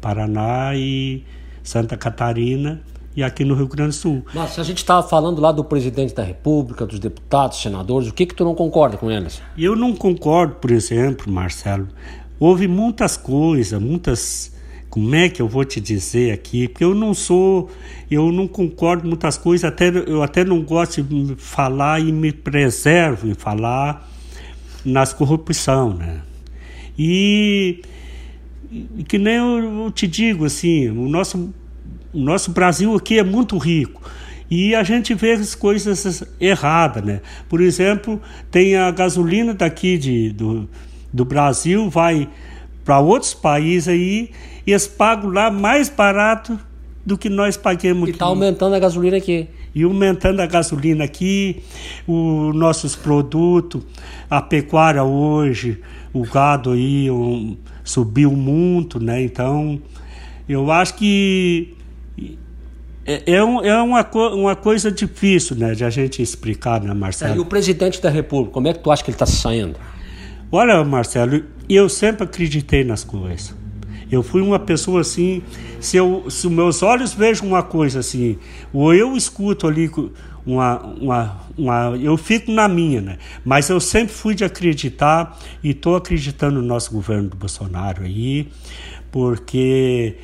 [0.00, 1.24] Paraná e
[1.62, 2.82] Santa Catarina
[3.16, 4.24] e aqui no Rio Grande do Sul.
[4.34, 8.12] Mas se a gente estava falando lá do presidente da República, dos deputados, senadores, o
[8.12, 9.40] que que tu não concorda com eles?
[9.56, 11.88] Eu não concordo, por exemplo, Marcelo,
[12.42, 14.52] Houve muitas coisas, muitas.
[14.90, 16.66] Como é que eu vou te dizer aqui?
[16.66, 17.70] Porque eu não sou,
[18.10, 23.28] eu não concordo muitas coisas, até, eu até não gosto de falar e me preservo
[23.28, 24.10] em falar
[24.84, 26.20] nas corrupção, né?
[26.98, 27.80] E,
[28.72, 31.54] e que nem eu, eu te digo assim, o nosso,
[32.12, 34.02] o nosso Brasil aqui é muito rico.
[34.50, 37.20] E a gente vê as coisas erradas, né?
[37.48, 38.20] Por exemplo,
[38.50, 40.68] tem a gasolina daqui de, do,
[41.12, 42.28] do Brasil vai
[42.84, 44.30] para outros países aí
[44.66, 46.58] e eles pagam lá mais barato
[47.04, 48.10] do que nós pagamos e aqui.
[48.10, 49.48] E está aumentando a gasolina aqui.
[49.74, 51.62] E aumentando a gasolina aqui,
[52.06, 53.82] os nossos produtos,
[54.28, 55.80] a pecuária hoje,
[56.12, 59.22] o gado aí um, subiu muito, né?
[59.22, 59.80] Então,
[60.48, 61.74] eu acho que
[63.04, 67.32] é, é, um, é uma, uma coisa difícil, né, de a gente explicar, né, Marcelo?
[67.32, 69.76] É, e o presidente da República, como é que tu acha que ele está saindo?
[70.54, 73.54] Olha, Marcelo, eu sempre acreditei nas coisas.
[74.10, 75.42] Eu fui uma pessoa assim,
[75.80, 78.36] se, eu, se meus olhos vejam uma coisa assim,
[78.70, 79.90] ou eu escuto ali
[80.44, 83.18] uma, uma, uma, eu fico na minha, né?
[83.42, 88.48] Mas eu sempre fui de acreditar e estou acreditando no nosso governo do Bolsonaro aí,
[89.10, 90.18] porque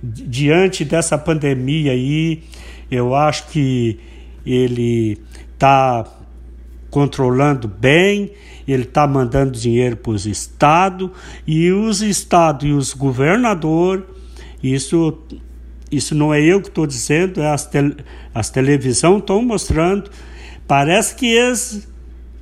[0.00, 2.44] diante dessa pandemia aí,
[2.88, 3.98] eu acho que
[4.46, 5.18] ele
[5.52, 6.06] está
[6.90, 8.30] controlando bem
[8.72, 11.10] ele está mandando dinheiro para os estados
[11.46, 14.04] e os estados e os governadores,
[14.62, 15.18] isso,
[15.90, 17.78] isso não é eu que estou dizendo, é as, te,
[18.34, 20.10] as televisões estão mostrando.
[20.66, 21.86] Parece que eles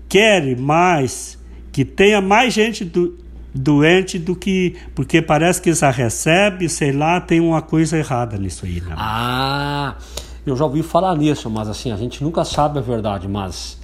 [0.08, 1.38] querem mais,
[1.72, 3.18] que tenha mais gente do,
[3.54, 4.76] doente do que.
[4.94, 8.80] Porque parece que eles a recebem, sei lá, tem uma coisa errada nisso aí.
[8.80, 8.94] Né?
[8.96, 9.96] Ah!
[10.44, 13.28] Eu já ouvi falar nisso, mas assim, a gente nunca sabe a verdade.
[13.28, 13.80] Mas.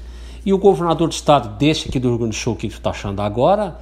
[0.49, 3.21] E o governador do estado desse aqui do Rio Grande do Sul, que está achando
[3.21, 3.77] agora?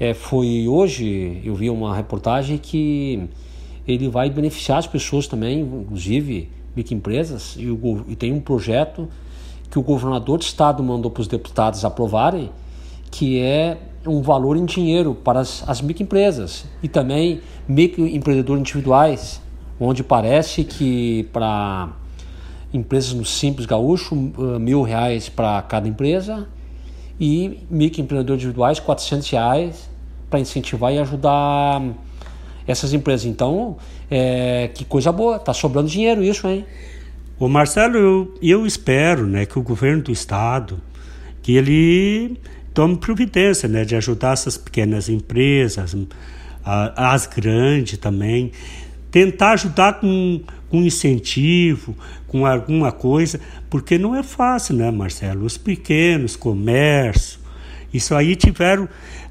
[0.00, 3.28] É, foi hoje, eu vi uma reportagem que
[3.86, 9.08] ele vai beneficiar as pessoas também, inclusive microempresas, e, o, e tem um projeto
[9.70, 12.50] que o governador do estado mandou para os deputados aprovarem,
[13.12, 19.40] que é um valor em dinheiro para as, as microempresas e também microempreendedores individuais,
[19.78, 21.92] onde parece que para
[22.72, 26.46] empresas no Simples Gaúcho, uh, mil reais para cada empresa
[27.20, 29.90] e microempreendedores individuais, 400 reais
[30.30, 31.82] para incentivar e ajudar
[32.66, 33.26] essas empresas.
[33.26, 33.76] Então,
[34.10, 36.64] é, que coisa boa, tá sobrando dinheiro isso, hein?
[37.38, 40.80] O Marcelo, eu, eu espero né, que o governo do estado,
[41.40, 42.36] que ele
[42.74, 45.96] tome providência né, de ajudar essas pequenas empresas,
[46.64, 48.52] as grandes também,
[49.10, 50.40] tentar ajudar com,
[50.70, 51.96] com incentivo,
[52.26, 53.40] com alguma coisa,
[53.70, 55.44] porque não é fácil, né, Marcelo?
[55.44, 57.40] Os pequenos, comércio,
[57.92, 58.88] isso aí tiveram.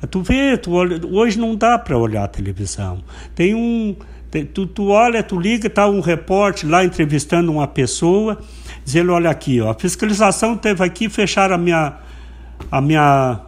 [0.10, 3.04] Tu vê, tu olha, hoje não dá para olhar a televisão.
[3.36, 3.96] Tem um.
[4.30, 8.38] Tem, tu, tu olha, tu liga, tá um repórter lá entrevistando uma pessoa,
[8.84, 11.94] dizendo, olha aqui, ó, a fiscalização teve aqui, fecharam a minha,
[12.70, 13.40] a minha,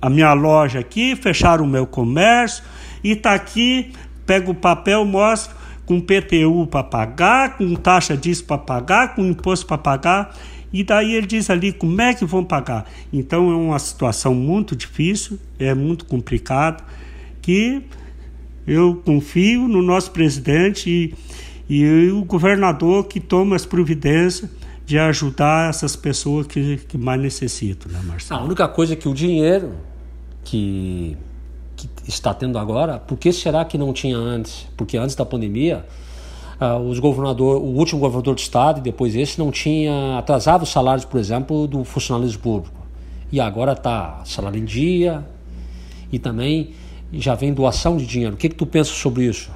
[0.00, 2.64] a minha loja aqui, fecharam o meu comércio,
[3.04, 3.92] e tá aqui,
[4.24, 5.54] pega o papel, mostra
[5.86, 10.36] com PTU para pagar, com taxa disso para pagar, com imposto para pagar.
[10.72, 12.90] E daí ele diz ali como é que vão pagar.
[13.12, 16.84] Então é uma situação muito difícil, é muito complicada,
[17.40, 17.82] que
[18.66, 21.14] eu confio no nosso presidente e,
[21.72, 24.50] e o governador que toma as providências
[24.84, 28.40] de ajudar essas pessoas que, que mais necessitam, né, Marcelo?
[28.40, 29.72] A única coisa é que o dinheiro
[30.44, 31.16] que
[32.06, 34.66] está tendo agora, por que será que não tinha antes?
[34.76, 35.84] Porque antes da pandemia,
[36.60, 40.70] uh, os governador, o último governador do estado e depois esse não tinha atrasava os
[40.70, 42.86] salários, por exemplo, do funcionalismo público.
[43.30, 45.26] E agora está salário em dia
[46.12, 46.70] e também
[47.12, 48.34] já vem doação de dinheiro.
[48.34, 49.50] O que, que tu pensa sobre isso?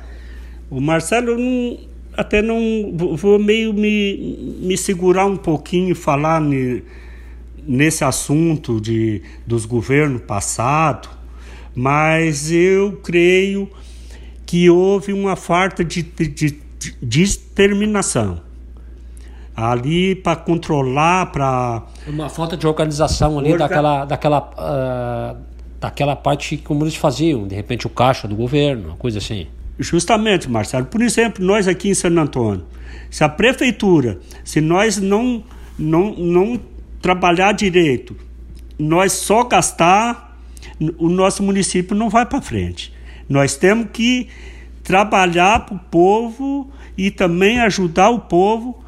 [0.69, 1.79] O Marcelo, não,
[2.17, 6.83] até não vou meio me, me segurar um pouquinho e falar ne,
[7.67, 11.20] nesse assunto de, dos governos passados
[11.81, 13.67] mas eu creio
[14.45, 16.59] que houve uma falta de, de, de
[17.01, 18.43] determinação
[19.57, 23.67] ali para controlar, para uma falta de organização ali Orga...
[23.67, 25.43] daquela daquela uh,
[25.81, 29.47] daquela parte como eles faziam, de repente o caixa do governo, uma coisa assim.
[29.79, 30.85] Justamente, Marcelo.
[30.85, 32.65] Por exemplo, nós aqui em San Antônio,
[33.11, 35.43] se a prefeitura, se nós não
[35.79, 36.61] não não
[37.01, 38.15] trabalhar direito,
[38.79, 40.30] nós só gastar
[40.99, 42.93] o nosso município não vai para frente.
[43.29, 44.29] Nós temos que
[44.83, 48.83] trabalhar para o povo e também ajudar o povo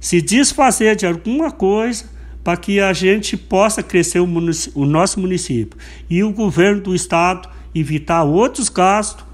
[0.00, 2.04] se desfazer de alguma coisa
[2.44, 4.28] para que a gente possa crescer o,
[4.74, 5.78] o, nosso município
[6.08, 9.24] e o governo do estado evitar outros gastos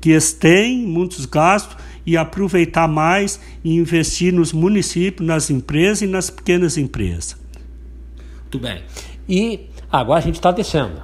[0.00, 6.06] que eles têm muitos gastos e aproveitar mais e investir nos municípios, nas empresas e
[6.06, 7.36] nas pequenas empresas.
[8.42, 8.82] Muito bem.
[9.28, 11.02] E agora a gente está descendo.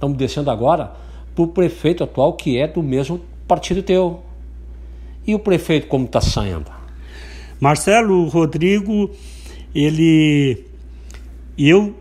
[0.00, 0.92] Estamos descendo agora
[1.34, 4.22] para o prefeito atual, que é do mesmo partido teu.
[5.26, 6.70] E o prefeito como está saindo?
[7.60, 9.10] Marcelo Rodrigo,
[9.74, 10.64] ele.
[11.58, 11.94] Eu,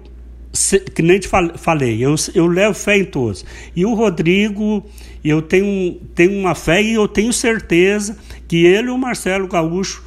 [0.95, 3.45] que nem te falei, eu, eu levo fé em todos.
[3.75, 4.81] E o Rodrigo,
[5.21, 10.05] eu tenho, tenho uma fé e eu tenho certeza que ele e o Marcelo Gaúcho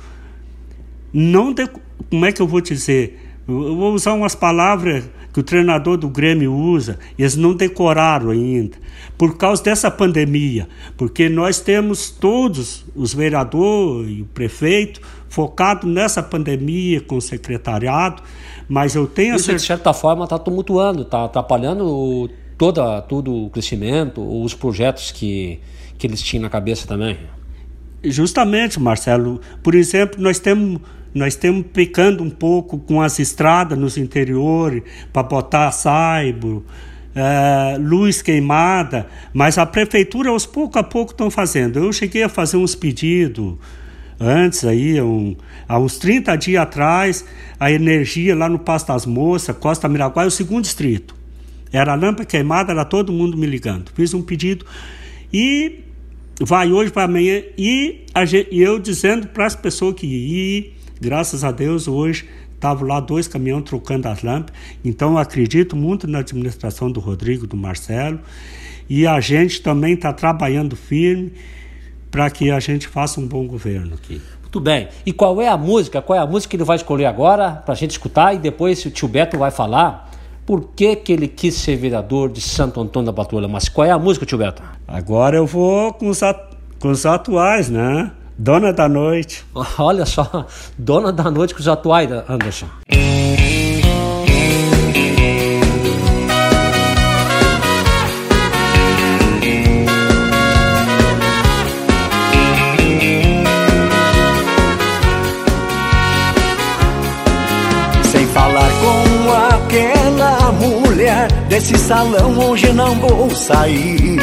[1.12, 1.52] não.
[1.52, 1.68] De,
[2.08, 3.31] como é que eu vou dizer?
[3.52, 8.76] Eu vou usar umas palavras que o treinador do Grêmio usa, eles não decoraram ainda,
[9.16, 16.22] por causa dessa pandemia, porque nós temos todos, os vereadores e o prefeito, focado nessa
[16.22, 18.22] pandemia com o secretariado,
[18.68, 24.20] mas eu tenho Isso, de certa forma, está tumultuando, está atrapalhando toda, todo o crescimento,
[24.20, 25.58] os projetos que,
[25.96, 27.18] que eles tinham na cabeça também.
[28.04, 29.40] Justamente, Marcelo.
[29.62, 30.80] Por exemplo, nós temos
[31.14, 34.82] nós estamos pecando um pouco com as estradas nos interiores
[35.12, 36.64] para botar saibo,
[37.14, 41.78] é, luz queimada, mas a prefeitura aos pouco a pouco estão fazendo.
[41.78, 43.56] Eu cheguei a fazer uns pedidos
[44.18, 45.36] antes aí, um,
[45.68, 47.24] há uns 30 dias atrás,
[47.58, 51.14] a energia lá no Pasto das Moças, Costa Miraguai, o segundo distrito.
[51.72, 53.90] Era lâmpada queimada, era todo mundo me ligando.
[53.94, 54.64] Fiz um pedido
[55.32, 55.80] e
[56.40, 58.04] vai hoje para amanhã e,
[58.50, 63.26] e eu dizendo para as pessoas que ir Graças a Deus, hoje estavam lá dois
[63.26, 64.54] caminhões trocando as lâmpadas.
[64.84, 68.20] Então, acredito muito na administração do Rodrigo, do Marcelo.
[68.88, 71.32] E a gente também está trabalhando firme
[72.08, 74.22] para que a gente faça um bom governo aqui.
[74.42, 74.86] Muito bem.
[75.04, 76.00] E qual é a música?
[76.00, 78.86] Qual é a música que ele vai escolher agora para a gente escutar e depois
[78.86, 80.08] o tio Beto vai falar
[80.46, 83.48] por que, que ele quis ser vereador de Santo Antônio da Patrulha.
[83.48, 84.62] Mas qual é a música, tio Beto?
[84.86, 86.20] Agora eu vou com os,
[86.78, 88.12] com os atuais, né?
[88.42, 89.44] Dona da Noite.
[89.78, 92.66] Olha só, Dona da Noite com os atuais, Anderson.
[111.48, 114.16] Desse salão hoje não vou sair.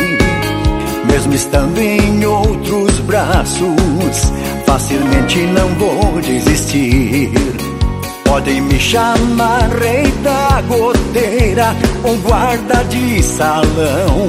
[1.11, 4.31] Mesmo estando em outros braços,
[4.65, 7.31] facilmente não vou desistir.
[8.23, 14.27] Podem me chamar rei da goteira ou guarda de salão.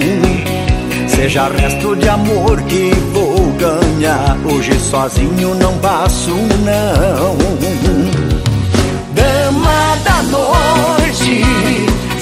[1.06, 7.36] Seja resto de amor que vou ganhar, hoje sozinho não passo não.
[9.14, 11.44] Dama da noite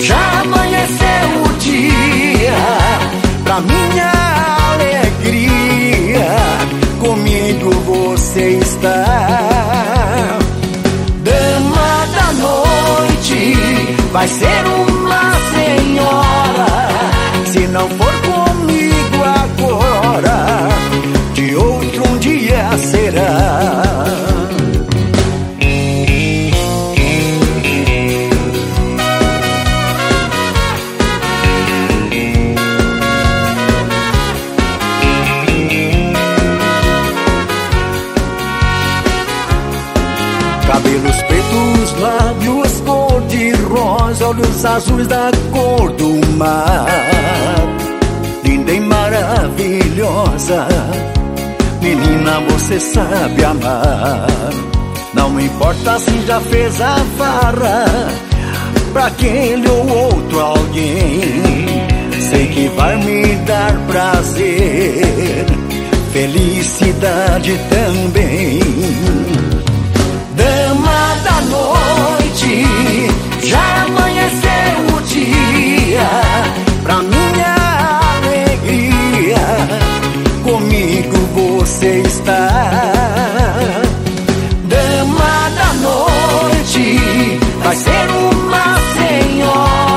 [0.01, 2.57] já amanheceu o dia,
[3.49, 4.13] pra minha
[4.75, 6.29] alegria,
[7.01, 10.37] comigo você está.
[11.25, 13.57] Dama da noite,
[14.13, 16.67] vai ser uma senhora,
[17.47, 20.69] se não for comigo agora,
[21.33, 23.88] de outro um dia será.
[44.39, 46.87] Olhos azuis da cor do mar.
[48.45, 50.67] Linda e maravilhosa,
[51.83, 54.27] menina, você sabe amar.
[55.15, 57.85] Não importa se já fez a farra
[58.93, 61.87] pra aquele ou outro alguém.
[62.31, 65.47] Sei que vai me dar prazer,
[66.13, 68.61] felicidade também.
[70.37, 72.65] Dama da noite,
[73.45, 73.88] já
[75.29, 76.09] dia,
[76.83, 77.55] pra minha
[78.17, 79.47] alegria,
[80.43, 82.49] comigo você está.
[84.65, 89.88] Dama da noite, vai ser uma senhora,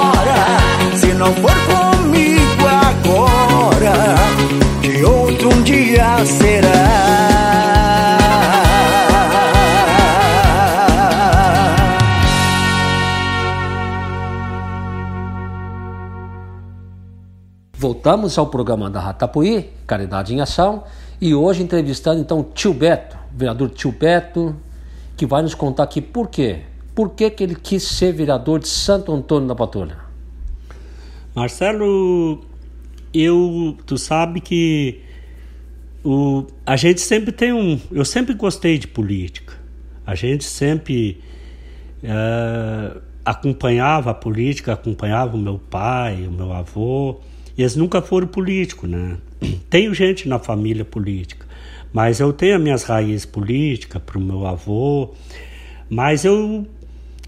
[17.92, 20.86] Voltamos ao programa da Ratapuí, Caridade em Ação,
[21.20, 24.56] e hoje entrevistando então tio Beto, vereador tio Beto,
[25.18, 26.62] que vai nos contar aqui por quê.
[26.96, 29.98] Por que, que ele quis ser vereador de Santo Antônio da Patrulha?
[31.36, 32.40] Marcelo,
[33.14, 35.02] eu, tu sabe que
[36.02, 37.78] o, a gente sempre tem um.
[37.92, 39.54] Eu sempre gostei de política.
[40.08, 41.22] A gente sempre
[42.06, 47.20] uh, acompanhava a política, acompanhava o meu pai, o meu avô.
[47.58, 49.18] Eles nunca foram políticos, né?
[49.70, 51.46] Tenho gente na família política,
[51.94, 55.14] mas eu tenho as minhas raízes políticas para o meu avô,
[55.90, 56.66] mas eu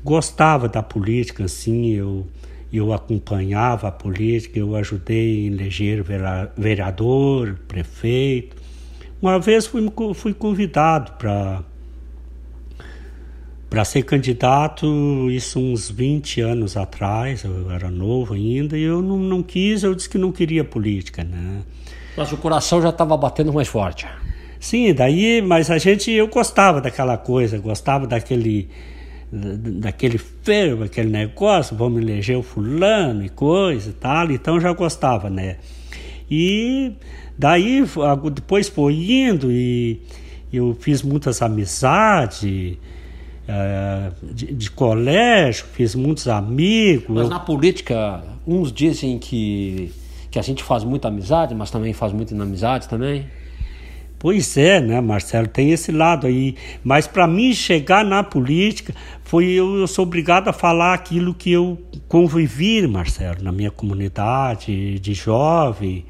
[0.04, 2.26] gostava da política, assim, eu,
[2.72, 6.04] eu acompanhava a política, eu ajudei em eleger
[6.58, 8.56] vereador, prefeito.
[9.22, 9.82] Uma vez fui,
[10.14, 11.64] fui convidado para
[13.74, 19.18] para ser candidato, isso uns 20 anos atrás, eu era novo ainda, e eu não,
[19.18, 21.64] não quis, eu disse que não queria política, né?
[22.16, 24.06] Mas o coração já estava batendo mais forte.
[24.60, 28.70] Sim, daí, mas a gente, eu gostava daquela coisa, gostava daquele,
[29.32, 35.32] daquele fervo, aquele negócio, vamos eleger o fulano e coisa e tal, então já gostava,
[35.32, 35.56] né?
[36.30, 36.92] E
[37.36, 37.84] daí,
[38.32, 40.00] depois foi indo e
[40.54, 42.78] eu fiz muitas amizades,
[44.34, 47.10] de, de, colégio, fiz muitos amigos.
[47.10, 49.92] Mas na política, uns dizem que,
[50.32, 53.26] que a gente faz muita amizade, mas também faz muita inamizade também.
[54.24, 56.56] Pois é, né, Marcelo, tem esse lado aí.
[56.82, 61.52] Mas para mim chegar na política, foi eu, eu, sou obrigado a falar aquilo que
[61.52, 61.78] eu
[62.08, 66.06] convivi, Marcelo, na minha comunidade de jovem,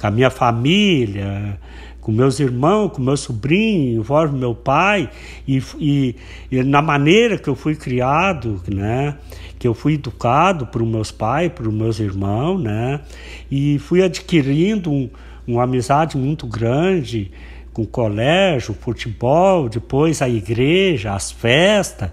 [0.00, 1.56] com a minha família,
[2.04, 5.08] com meus irmãos, com meu sobrinho, envolve meu pai
[5.48, 6.16] e, e,
[6.52, 9.16] e, na maneira que eu fui criado, né,
[9.58, 13.00] que eu fui educado por meus pais, por meus irmãos, né,
[13.50, 15.08] e fui adquirindo um,
[15.46, 17.32] uma amizade muito grande
[17.72, 22.10] com o colégio, futebol, depois a igreja, as festas.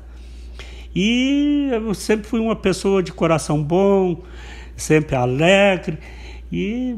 [0.96, 4.24] E eu sempre fui uma pessoa de coração bom,
[4.74, 5.98] sempre alegre
[6.50, 6.98] e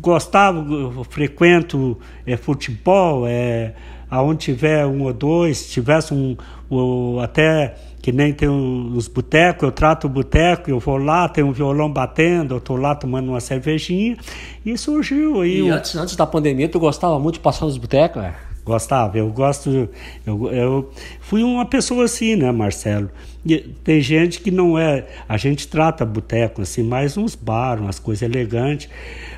[0.00, 0.64] gostava,
[1.04, 3.74] frequento é, futebol, é,
[4.10, 6.36] aonde tiver um ou dois, tivesse um,
[6.70, 11.42] um até que nem tem os botecos, eu trato o boteco, eu vou lá, tem
[11.42, 14.16] um violão batendo, eu estou lá tomando uma cervejinha,
[14.64, 15.62] e surgiu aí.
[15.62, 18.34] E antes, antes da pandemia, tu gostava muito de passar nos botecos, é?
[18.68, 19.88] Gostava, eu gosto.
[20.26, 20.90] Eu, eu
[21.22, 23.08] fui uma pessoa assim, né, Marcelo?
[23.46, 25.06] E tem gente que não é.
[25.26, 28.90] A gente trata boteco assim, mais uns bar, umas coisas elegantes.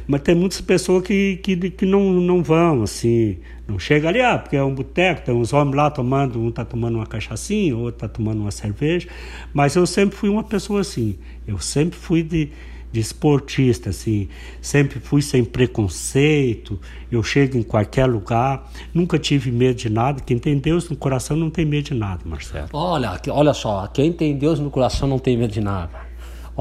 [0.04, 3.38] Mas tem muitas pessoas que, que, que não, não vão, assim.
[3.68, 6.64] Não chega ali, ah, porque é um boteco, tem uns homens lá tomando, um tá
[6.64, 9.06] tomando uma cachaçinha, outro tá tomando uma cerveja.
[9.54, 11.16] Mas eu sempre fui uma pessoa assim.
[11.46, 12.50] Eu sempre fui de
[12.92, 14.28] de esportista, assim,
[14.60, 16.78] sempre fui sem preconceito,
[17.10, 21.36] eu chego em qualquer lugar, nunca tive medo de nada, quem tem Deus no coração
[21.36, 22.68] não tem medo de nada, Marcelo.
[22.72, 26.09] Olha, olha só, quem tem Deus no coração não tem medo de nada.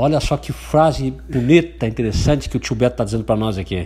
[0.01, 3.85] Olha só que frase bonita, interessante que o tio Beto está dizendo para nós aqui.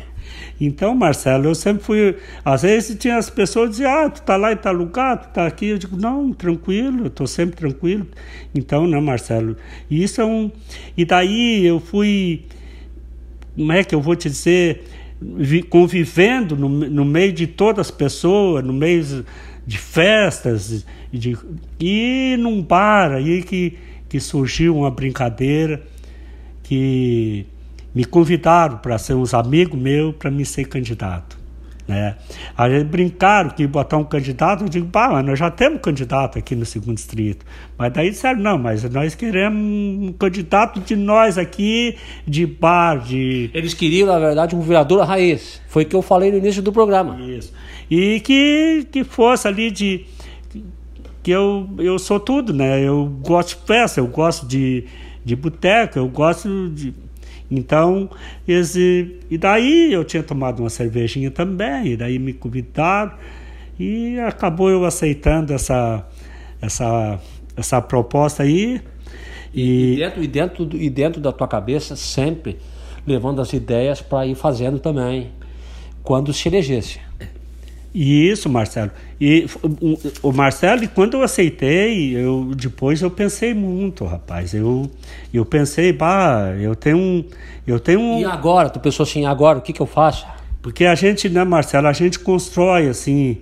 [0.62, 2.16] Então, Marcelo, eu sempre fui.
[2.46, 5.48] Às vezes tinha as pessoas diziam, ah, tu tá lá em tal lugar, tu tá
[5.48, 5.70] aqui.
[5.70, 8.06] Eu digo, não, tranquilo, eu sempre tranquilo.
[8.54, 9.58] Então, né, Marcelo?
[9.90, 10.52] E isso é um.
[10.96, 12.46] E daí eu fui.
[13.56, 14.84] Como é que eu vou te dizer?
[15.68, 19.26] Convivendo no, no meio de todas as pessoas, no meio
[19.66, 21.36] de festas, de,
[21.80, 25.82] e num bar aí que, que surgiu uma brincadeira
[26.64, 27.46] que
[27.94, 31.44] me convidaram para ser uns amigos meus para me ser candidato.
[31.86, 32.16] Né?
[32.58, 36.56] Aí brincaram que botar um candidato, eu digo, pá, mas nós já temos candidato aqui
[36.56, 37.46] no segundo distrito.
[37.78, 43.50] Mas daí disseram, não, mas nós queremos um candidato de nós aqui, de bar, de.
[43.54, 45.62] Eles queriam, na verdade, um vereador raiz.
[45.68, 47.20] Foi o que eu falei no início do programa.
[47.20, 47.54] Isso.
[47.92, 50.06] E que, que fosse ali de.
[51.22, 52.82] Que eu, eu sou tudo, né?
[52.82, 54.86] Eu gosto de festa, eu gosto de,
[55.24, 56.94] de boteca, eu gosto de
[57.56, 58.10] então,
[58.48, 63.14] esse, e daí eu tinha tomado uma cervejinha também, e daí me convidaram
[63.80, 66.04] e acabou eu aceitando essa,
[66.60, 67.20] essa,
[67.56, 68.82] essa proposta aí.
[69.54, 72.58] E, e, dentro, e, dentro, e dentro da tua cabeça, sempre
[73.06, 75.32] levando as ideias para ir fazendo também,
[76.02, 77.00] quando se elegesse.
[77.94, 78.90] Isso, Marcelo.
[79.22, 79.46] E
[80.24, 84.54] o Marcelo, quando eu aceitei, eu depois eu pensei muito, rapaz.
[84.54, 84.90] Eu
[85.32, 87.26] eu pensei, bah, eu tenho um,
[87.68, 88.20] eu tenho um...
[88.20, 90.26] E agora, tu pensou assim, agora o que que eu faço?
[90.62, 93.38] Porque a gente, né, Marcelo, a gente constrói assim,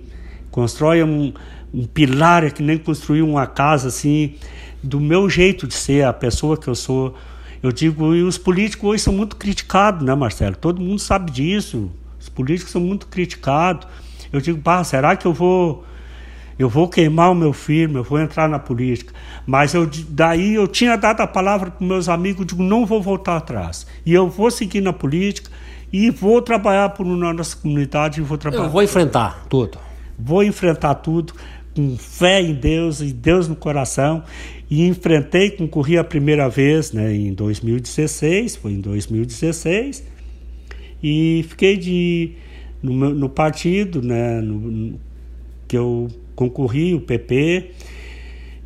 [0.50, 1.32] constrói um,
[1.72, 4.34] um pilar que nem construir uma casa assim,
[4.82, 7.14] do meu jeito de ser, a pessoa que eu sou.
[7.62, 10.56] Eu digo, e os políticos hoje são muito criticados, né, Marcelo?
[10.56, 11.90] Todo mundo sabe disso.
[12.20, 13.86] Os políticos são muito criticados
[14.32, 15.84] eu digo, bah, será que eu vou
[16.58, 19.12] eu vou queimar o meu filho, eu vou entrar na política.
[19.46, 23.36] Mas eu, daí eu tinha dado a palavra para meus amigos, digo, não vou voltar
[23.38, 23.86] atrás.
[24.04, 25.50] E eu vou seguir na política
[25.92, 28.64] e vou trabalhar por uma nossa comunidade e vou trabalhar.
[28.64, 29.78] Eu vou enfrentar tudo.
[30.18, 31.34] Vou enfrentar tudo
[31.74, 34.22] com fé em Deus e Deus no coração.
[34.70, 40.04] E enfrentei, concorri a primeira vez né, em 2016, foi em 2016.
[41.02, 42.32] E fiquei de
[42.82, 44.98] no, no partido, né, no,
[45.68, 47.70] que eu concorri, o PP,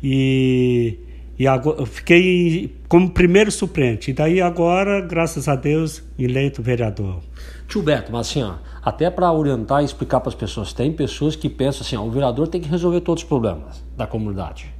[0.01, 0.97] e,
[1.37, 4.11] e agora, eu fiquei como primeiro suplente.
[4.11, 7.21] E daí agora, graças a Deus, eleito vereador.
[7.67, 11.35] Tio Beto, mas assim, ó, até para orientar e explicar para as pessoas, tem pessoas
[11.35, 14.73] que pensam assim, ó, o vereador tem que resolver todos os problemas da comunidade.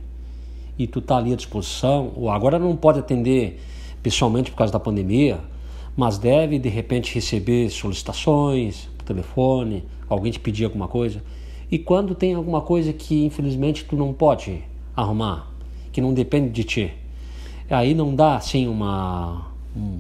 [0.80, 3.59] E tu tá ali à disposição, ou agora não pode atender
[4.01, 5.39] pessoalmente por causa da pandemia,
[5.95, 11.23] mas deve de repente receber solicitações, telefone, alguém te pedir alguma coisa.
[11.69, 14.63] E quando tem alguma coisa que infelizmente tu não pode
[14.95, 15.51] arrumar,
[15.91, 16.93] que não depende de ti,
[17.69, 19.99] aí não dá assim uma um,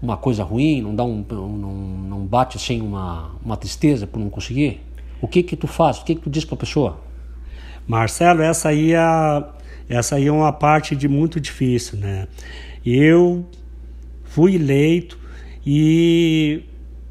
[0.00, 1.68] uma coisa ruim, não dá um não,
[2.08, 4.80] não bate assim uma, uma tristeza por não conseguir.
[5.20, 5.98] O que que tu faz?
[5.98, 7.00] O que que tu diz para a pessoa?
[7.86, 9.00] Marcelo, essa aí é
[9.88, 12.28] essa aí é uma parte de muito difícil, né?
[12.86, 13.44] Eu
[14.24, 15.18] fui eleito
[15.66, 16.62] e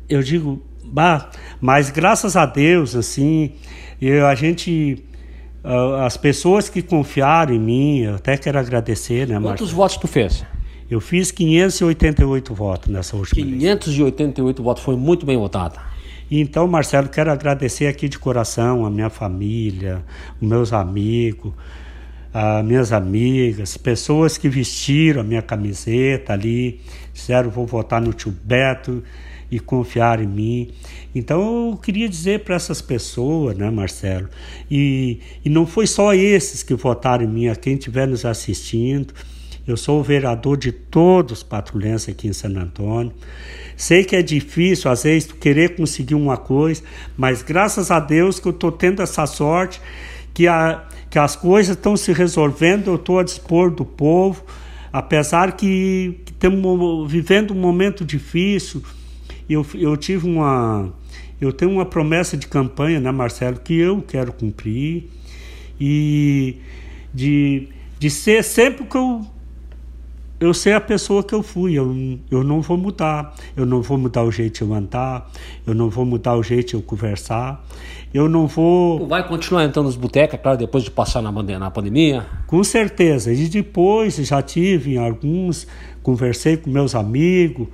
[0.07, 0.61] eu digo
[0.91, 1.29] Bah,
[1.61, 3.51] mas graças a Deus, assim,
[4.01, 5.03] eu, a gente.
[6.05, 9.71] As pessoas que confiaram em mim, eu até quero agradecer, né, Quantos Marcos?
[9.71, 10.45] votos tu fez?
[10.89, 14.63] Eu fiz 588 votos nessa última 588 vez.
[14.63, 15.79] votos, foi muito bem votado.
[16.31, 20.03] Então, Marcelo, quero agradecer aqui de coração a minha família,
[20.39, 21.53] os meus amigos,
[22.33, 26.81] as minhas amigas, pessoas que vestiram a minha camiseta ali,
[27.13, 29.03] disseram vou votar no tio Beto,
[29.51, 30.71] e confiar em mim.
[31.13, 34.29] Então eu queria dizer para essas pessoas, né, Marcelo,
[34.69, 39.13] e, e não foi só esses que votaram em mim, a quem estiver nos assistindo.
[39.67, 43.13] Eu sou o vereador de todos os patrulhenses aqui em San Antônio.
[43.77, 46.81] Sei que é difícil, às vezes, querer conseguir uma coisa,
[47.15, 49.79] mas graças a Deus que eu estou tendo essa sorte,
[50.33, 54.43] que, a, que as coisas estão se resolvendo, eu estou a dispor do povo,
[54.91, 58.81] apesar que, que estamos vivendo um momento difícil.
[59.49, 60.93] Eu, eu tive uma,
[61.41, 65.09] eu tenho uma promessa de campanha, né, Marcelo, que eu quero cumprir.
[65.79, 66.57] E
[67.13, 69.25] de, de ser sempre que eu
[70.39, 71.93] eu sei a pessoa que eu fui, eu,
[72.31, 75.29] eu não vou mudar, eu não vou mudar o jeito de eu andar,
[75.67, 77.61] eu não vou mudar o jeito de eu conversar,
[78.13, 79.05] eu não vou...
[79.05, 82.25] Vai continuar entrando nos botecos, claro, depois de passar na, na pandemia?
[82.47, 85.67] Com certeza, e depois já tive alguns,
[86.01, 87.67] conversei com meus amigos,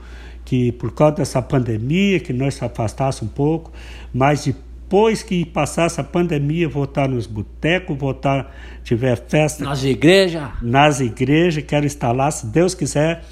[0.46, 3.74] que por causa dessa pandemia, que nós se afastasse um pouco,
[4.14, 9.66] mas depois que passar essa pandemia, voltar nos botecos, voltar, tiver festa.
[9.66, 10.50] Nas igrejas?
[10.62, 13.26] Nas igrejas, quero lá, se Deus quiser.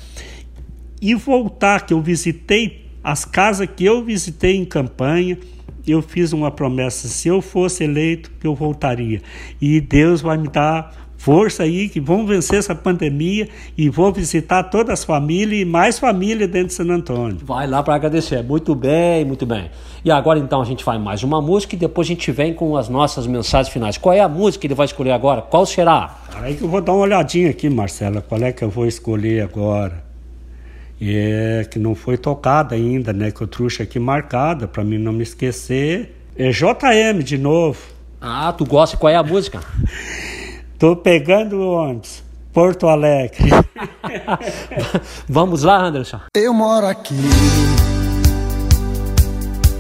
[1.00, 5.38] E voltar, que eu visitei as casas que eu visitei em campanha,
[5.86, 9.22] eu fiz uma promessa: se eu fosse eleito, eu voltaria.
[9.62, 13.48] E Deus vai me dar força aí, que vão vencer essa pandemia
[13.78, 17.38] e vou visitar todas as famílias e mais famílias dentro de San Antônio.
[17.42, 18.44] Vai lá para agradecer.
[18.44, 19.72] Muito bem, muito bem.
[20.04, 22.76] E agora então a gente faz mais uma música e depois a gente vem com
[22.76, 23.98] as nossas mensagens finais.
[23.98, 25.42] Qual é a música que ele vai escolher agora?
[25.42, 26.14] Qual será?
[26.42, 29.44] Aí que eu vou dar uma olhadinha aqui, Marcela, qual é que eu vou escolher
[29.44, 30.04] agora.
[31.02, 33.32] É que não foi tocada ainda, né?
[33.32, 36.18] Que eu trouxe aqui marcada para mim não me esquecer.
[36.38, 37.80] É JM de novo.
[38.20, 38.98] Ah, tu gosta?
[38.98, 39.62] Qual é a música?
[40.84, 42.22] Tô pegando o ônibus.
[42.52, 43.50] Porto Alegre.
[45.30, 46.20] Vamos lá, Anderson.
[46.36, 47.16] Eu moro aqui.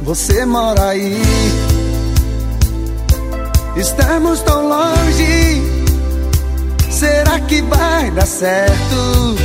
[0.03, 1.17] Você mora aí.
[3.75, 5.61] Estamos tão longe.
[6.89, 9.42] Será que vai dar certo?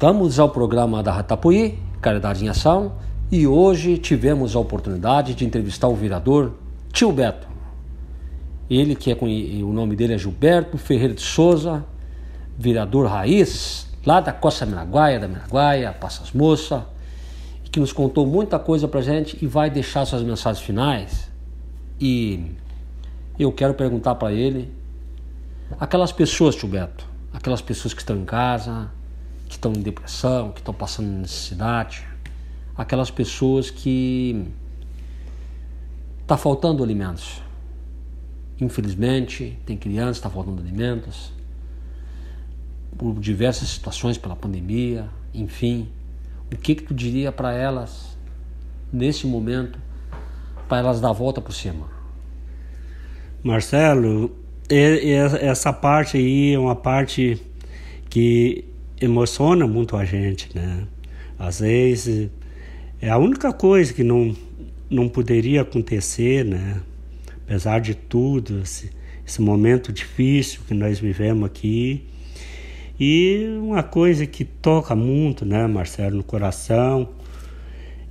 [0.00, 2.94] Voltamos ao programa da Ratapuí, Caridade em Ação,
[3.30, 6.54] e hoje tivemos a oportunidade de entrevistar o vereador
[6.90, 7.46] Tio Beto.
[8.70, 9.14] Ele que é
[9.62, 11.84] o nome dele é Gilberto Ferreira de Souza,
[12.58, 16.86] vereador raiz, lá da Costa Miraguaia, da Miraguaia, Passas Moça,
[17.70, 21.30] que nos contou muita coisa pra gente e vai deixar suas mensagens finais.
[22.00, 22.52] E
[23.38, 24.72] eu quero perguntar para ele
[25.78, 27.04] aquelas pessoas, Tio Beto,
[27.34, 28.88] aquelas pessoas que estão em casa,
[29.50, 32.06] que estão em depressão, que estão passando necessidade,
[32.76, 34.46] aquelas pessoas que
[36.22, 37.42] está faltando alimentos.
[38.60, 41.32] Infelizmente, tem crianças, está faltando alimentos,
[42.96, 45.88] por diversas situações, pela pandemia, enfim.
[46.52, 48.16] O que, que tu diria para elas
[48.92, 49.80] nesse momento,
[50.68, 51.88] para elas dar a volta por cima?
[53.42, 54.30] Marcelo,
[54.68, 57.42] essa parte aí é uma parte
[58.08, 58.69] que
[59.00, 60.86] emociona muito a gente, né?
[61.38, 62.28] Às vezes
[63.00, 64.36] é a única coisa que não,
[64.90, 66.80] não poderia acontecer, né?
[67.44, 68.90] Apesar de tudo, esse,
[69.26, 72.04] esse momento difícil que nós vivemos aqui.
[72.98, 77.08] E uma coisa que toca muito, né, Marcelo, no coração,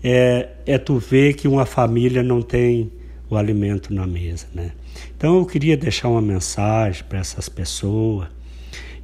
[0.04, 2.92] é, é tu ver que uma família não tem
[3.30, 4.72] o alimento na mesa, né?
[5.16, 8.28] Então eu queria deixar uma mensagem para essas pessoas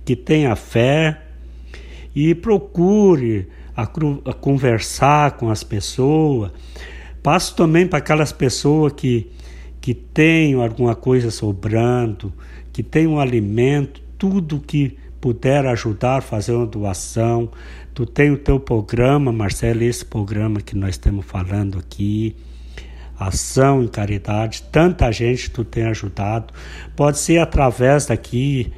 [0.03, 1.24] que tenha fé
[2.15, 6.51] e procure a, a conversar com as pessoas.
[7.21, 9.29] Passo também para aquelas pessoas que,
[9.81, 12.31] que têm alguma coisa sobrando,
[12.71, 17.49] que têm um alimento, tudo que puder ajudar, fazer uma doação.
[17.93, 22.35] Tu tem o teu programa, Marcelo, esse programa que nós estamos falando aqui,
[23.19, 26.53] ação em caridade, tanta gente tu tem ajudado.
[26.95, 28.71] Pode ser através daqui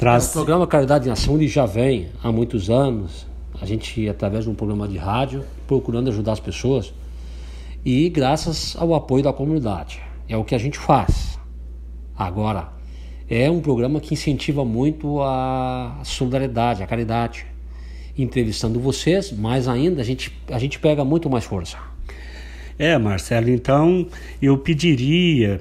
[0.00, 0.30] Traz...
[0.30, 3.26] O programa Caridade em Ação ele já vem há muitos anos.
[3.60, 6.90] A gente, através de um programa de rádio, procurando ajudar as pessoas
[7.84, 10.00] e graças ao apoio da comunidade.
[10.26, 11.38] É o que a gente faz.
[12.16, 12.70] Agora,
[13.28, 17.44] é um programa que incentiva muito a solidariedade, a caridade.
[18.16, 21.76] Entrevistando vocês, mais ainda, a gente, a gente pega muito mais força.
[22.78, 24.06] É, Marcelo, então
[24.40, 25.60] eu pediria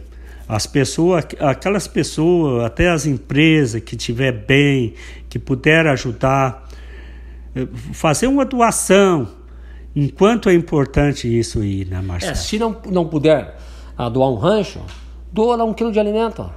[0.50, 4.96] as pessoas, aquelas pessoas, até as empresas que tiver bem,
[5.30, 6.68] que puder ajudar,
[7.56, 9.28] eh, fazer uma doação.
[9.96, 12.32] Enquanto é importante isso aí, né, Marcelo?
[12.32, 13.58] É, se não, não puder
[13.96, 14.82] ah, doar um rancho,
[15.32, 16.50] doa lá um quilo de alimento.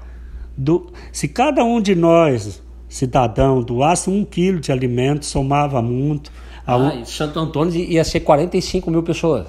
[0.56, 6.32] Do, se cada um de nós, cidadão, doasse um quilo de alimento, somava muito.
[6.66, 9.46] A ah, Santo Antônio ia ser 45 mil pessoas.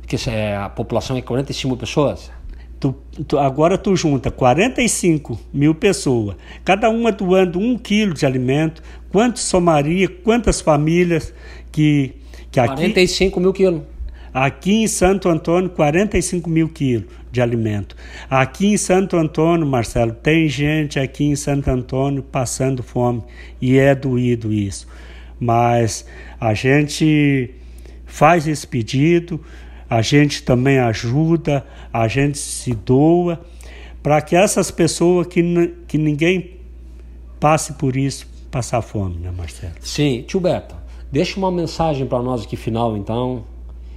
[0.00, 2.37] Porque é, a população é 45 mil pessoas.
[2.80, 2.94] Tu,
[3.26, 9.40] tu, agora tu junta 45 mil pessoas, cada uma doando um quilo de alimento, quanto
[9.40, 11.34] somaria, quantas famílias
[11.72, 12.12] que,
[12.52, 12.76] que aqui...
[12.76, 13.82] 45 mil quilos.
[14.32, 17.96] Aqui em Santo Antônio, 45 mil quilos de alimento.
[18.30, 23.22] Aqui em Santo Antônio, Marcelo, tem gente aqui em Santo Antônio passando fome
[23.60, 24.86] e é doído isso.
[25.40, 26.04] Mas
[26.40, 27.50] a gente
[28.06, 29.40] faz esse pedido,
[29.88, 33.40] a gente também ajuda, a gente se doa,
[34.02, 35.42] para que essas pessoas que,
[35.86, 36.56] que ninguém
[37.40, 39.74] passe por isso, passar fome, né, Marcelo?
[39.80, 40.74] Sim, tio Beto,
[41.10, 43.44] deixa uma mensagem para nós aqui final, então,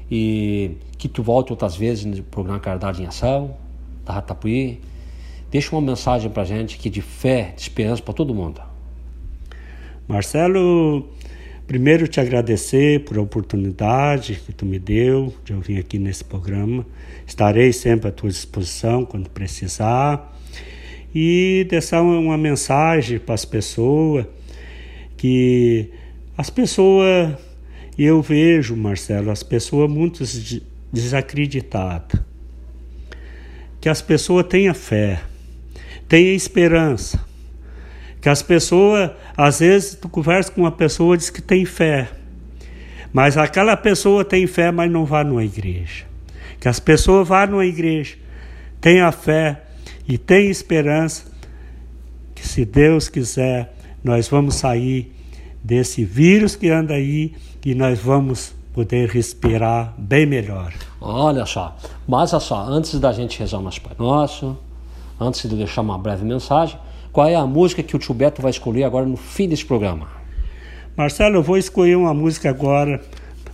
[0.10, 3.56] e que tu volte outras vezes no programa Caridade em Ação,
[4.06, 4.80] da Ratapuí.
[5.50, 8.62] Deixa uma mensagem para gente que de fé, de esperança para todo mundo.
[10.08, 11.10] Marcelo,
[11.72, 16.22] Primeiro, te agradecer por a oportunidade que tu me deu de eu vir aqui nesse
[16.22, 16.86] programa.
[17.26, 20.38] Estarei sempre à tua disposição quando precisar.
[21.16, 24.26] E deixar uma mensagem para as pessoas
[25.16, 25.90] que
[26.38, 27.38] as pessoas,
[27.98, 30.26] eu vejo, Marcelo, as pessoas muito
[30.92, 32.20] desacreditadas.
[33.80, 35.22] Que as pessoas tenham fé,
[36.10, 37.32] tenham esperança
[38.22, 39.10] que as pessoas,
[39.42, 42.10] às vezes, tu conversa com uma pessoa diz que tem fé,
[43.12, 46.06] mas aquela pessoa tem fé, mas não vai numa igreja.
[46.60, 48.16] Que as pessoas vá numa igreja,
[48.80, 49.64] tenha fé
[50.08, 51.26] e tenha esperança
[52.36, 53.74] que se Deus quiser,
[54.04, 55.12] nós vamos sair
[55.64, 57.34] desse vírus que anda aí
[57.66, 60.72] e nós vamos poder respirar bem melhor.
[61.00, 61.76] Olha só,
[62.08, 64.56] mas olha só, antes da gente rezar o nosso Pai Nosso,
[65.20, 66.78] antes de deixar uma breve mensagem,
[67.12, 70.08] qual é a música que o tio Beto vai escolher agora no fim desse programa?
[70.96, 73.02] Marcelo, eu vou escolher uma música agora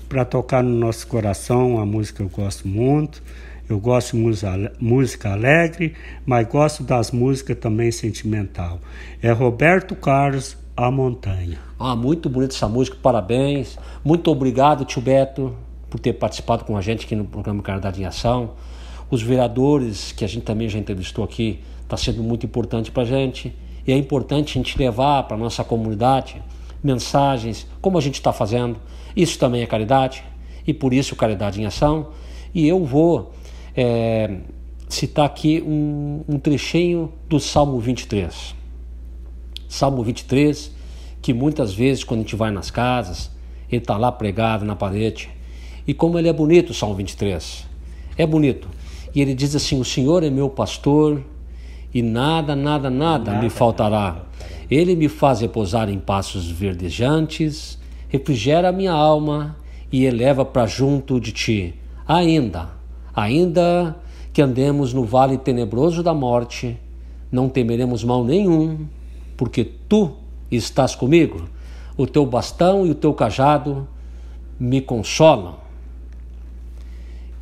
[0.07, 3.21] para tocar no nosso coração, uma música que eu gosto muito.
[3.69, 5.93] Eu gosto de música alegre,
[6.25, 8.79] mas gosto das músicas também sentimental.
[9.21, 11.59] É Roberto Carlos, a montanha.
[11.77, 13.77] Ah, muito bonita essa música, parabéns.
[14.05, 15.53] Muito obrigado, tio Beto,
[15.89, 18.53] por ter participado com a gente aqui no programa Caridade em Ação.
[19.09, 23.05] Os vereadores, que a gente também já entrevistou aqui, está sendo muito importante para a
[23.05, 23.53] gente.
[23.85, 26.41] E é importante a gente levar para a nossa comunidade
[26.83, 28.77] mensagens, como a gente está fazendo.
[29.15, 30.23] Isso também é caridade,
[30.65, 32.09] e por isso Caridade em Ação.
[32.53, 33.33] E eu vou
[33.75, 34.37] é,
[34.89, 38.55] citar aqui um, um trechinho do Salmo 23.
[39.69, 40.71] Salmo 23,
[41.21, 43.31] que muitas vezes, quando a gente vai nas casas,
[43.71, 45.29] ele está lá pregado na parede.
[45.87, 47.65] E como ele é bonito, o Salmo 23.
[48.17, 48.67] É bonito.
[49.13, 51.21] E ele diz assim: O Senhor é meu pastor
[51.93, 54.23] e nada, nada, nada, nada me faltará.
[54.69, 57.79] Ele me faz repousar em passos verdejantes,
[58.09, 59.55] refrigera a minha alma
[59.91, 61.75] e eleva para junto de ti.
[62.07, 62.69] Ainda,
[63.15, 63.95] ainda
[64.33, 66.77] que andemos no vale tenebroso da morte,
[67.31, 68.85] não temeremos mal nenhum,
[69.35, 70.11] porque tu
[70.51, 71.49] estás comigo.
[71.97, 73.87] O teu bastão e o teu cajado
[74.59, 75.55] me consolam.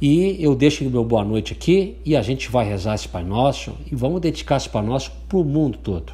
[0.01, 3.23] E eu deixo o meu boa noite aqui e a gente vai rezar esse Pai
[3.23, 6.11] Nosso e vamos dedicar esse Pai Nosso para o mundo todo.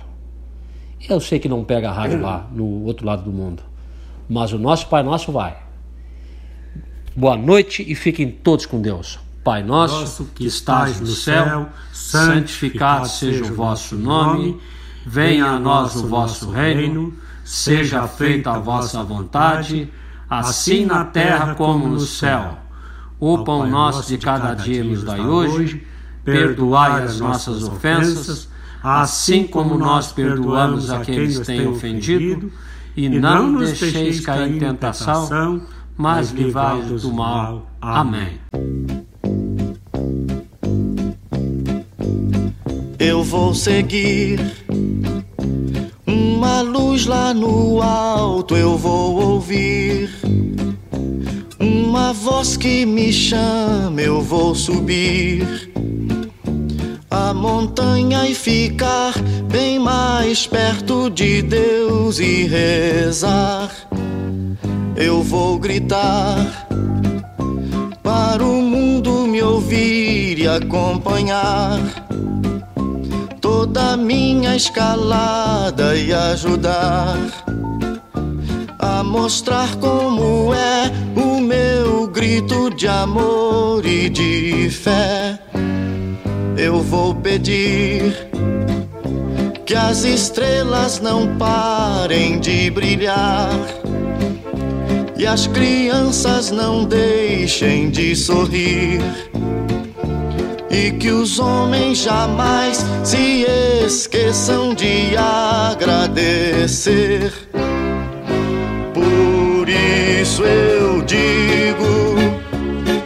[1.10, 3.64] Eu sei que não pega a rádio lá no outro lado do mundo,
[4.30, 5.58] mas o nosso Pai Nosso vai.
[7.16, 9.20] Boa noite e fiquem todos com Deus.
[9.44, 14.62] Pai nosso, nosso que estás no céu, santificado seja o vosso nome,
[15.04, 17.12] venha a nós o vosso reino,
[17.44, 19.92] seja feita a vossa vontade,
[20.30, 22.61] assim na terra como no céu.
[23.22, 25.86] O pão nosso de cada dia nos dai hoje,
[26.26, 28.50] perdoai as nossas ofensas,
[28.84, 32.52] assim como nós perdoamos a quem nos tem ofendido,
[32.98, 35.62] e não nos deixeis cair em tentação,
[35.96, 37.70] mas livrai-nos do mal.
[37.80, 38.40] Amém.
[42.98, 44.40] Eu vou seguir
[46.08, 50.10] uma luz lá no alto, eu vou ouvir
[51.62, 55.72] uma voz que me chama, eu vou subir
[57.10, 59.14] a montanha e ficar
[59.52, 63.70] bem mais perto de Deus e rezar.
[64.96, 66.68] Eu vou gritar
[68.02, 71.80] para o mundo me ouvir e acompanhar
[73.40, 77.18] toda a minha escalada e ajudar
[79.12, 85.38] mostrar como é o meu grito de amor e de fé.
[86.58, 88.30] Eu vou pedir
[89.66, 93.52] que as estrelas não parem de brilhar
[95.18, 99.02] e as crianças não deixem de sorrir.
[100.70, 103.46] E que os homens jamais se
[103.86, 105.92] esqueçam de agradecer.
[110.44, 112.16] Eu digo: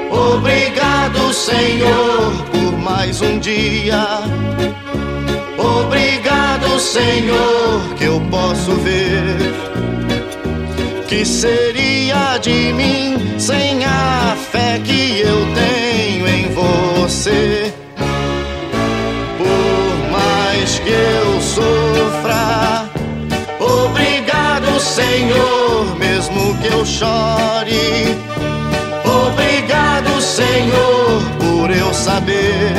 [0.10, 4.06] Obrigado, Senhor, por mais um dia.
[5.57, 9.36] Obrigado, Senhor, que eu posso ver.
[11.07, 17.74] Que seria de mim sem a fé que eu tenho em você?
[19.38, 22.90] Por mais que eu sofra,
[23.60, 26.15] obrigado, Senhor, mesmo
[26.66, 28.18] que eu chore.
[29.06, 32.74] Obrigado, Senhor, por eu saber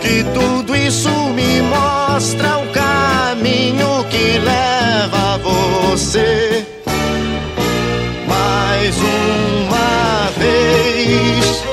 [0.00, 6.66] que tudo isso me mostra o caminho que leva a você.
[8.26, 11.64] Mais uma vez,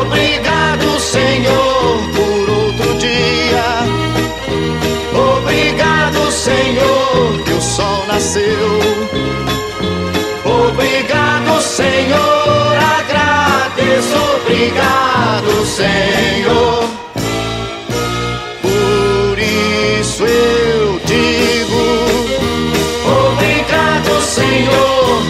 [0.00, 3.68] obrigado, Senhor, por outro dia.
[5.36, 9.47] Obrigado, Senhor, que o sol nasceu.
[14.60, 16.84] Obrigado, Senhor.
[18.60, 21.78] Por isso eu digo:
[23.06, 25.22] Obrigado, Senhor,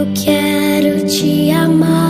[0.00, 2.09] Toda minha alma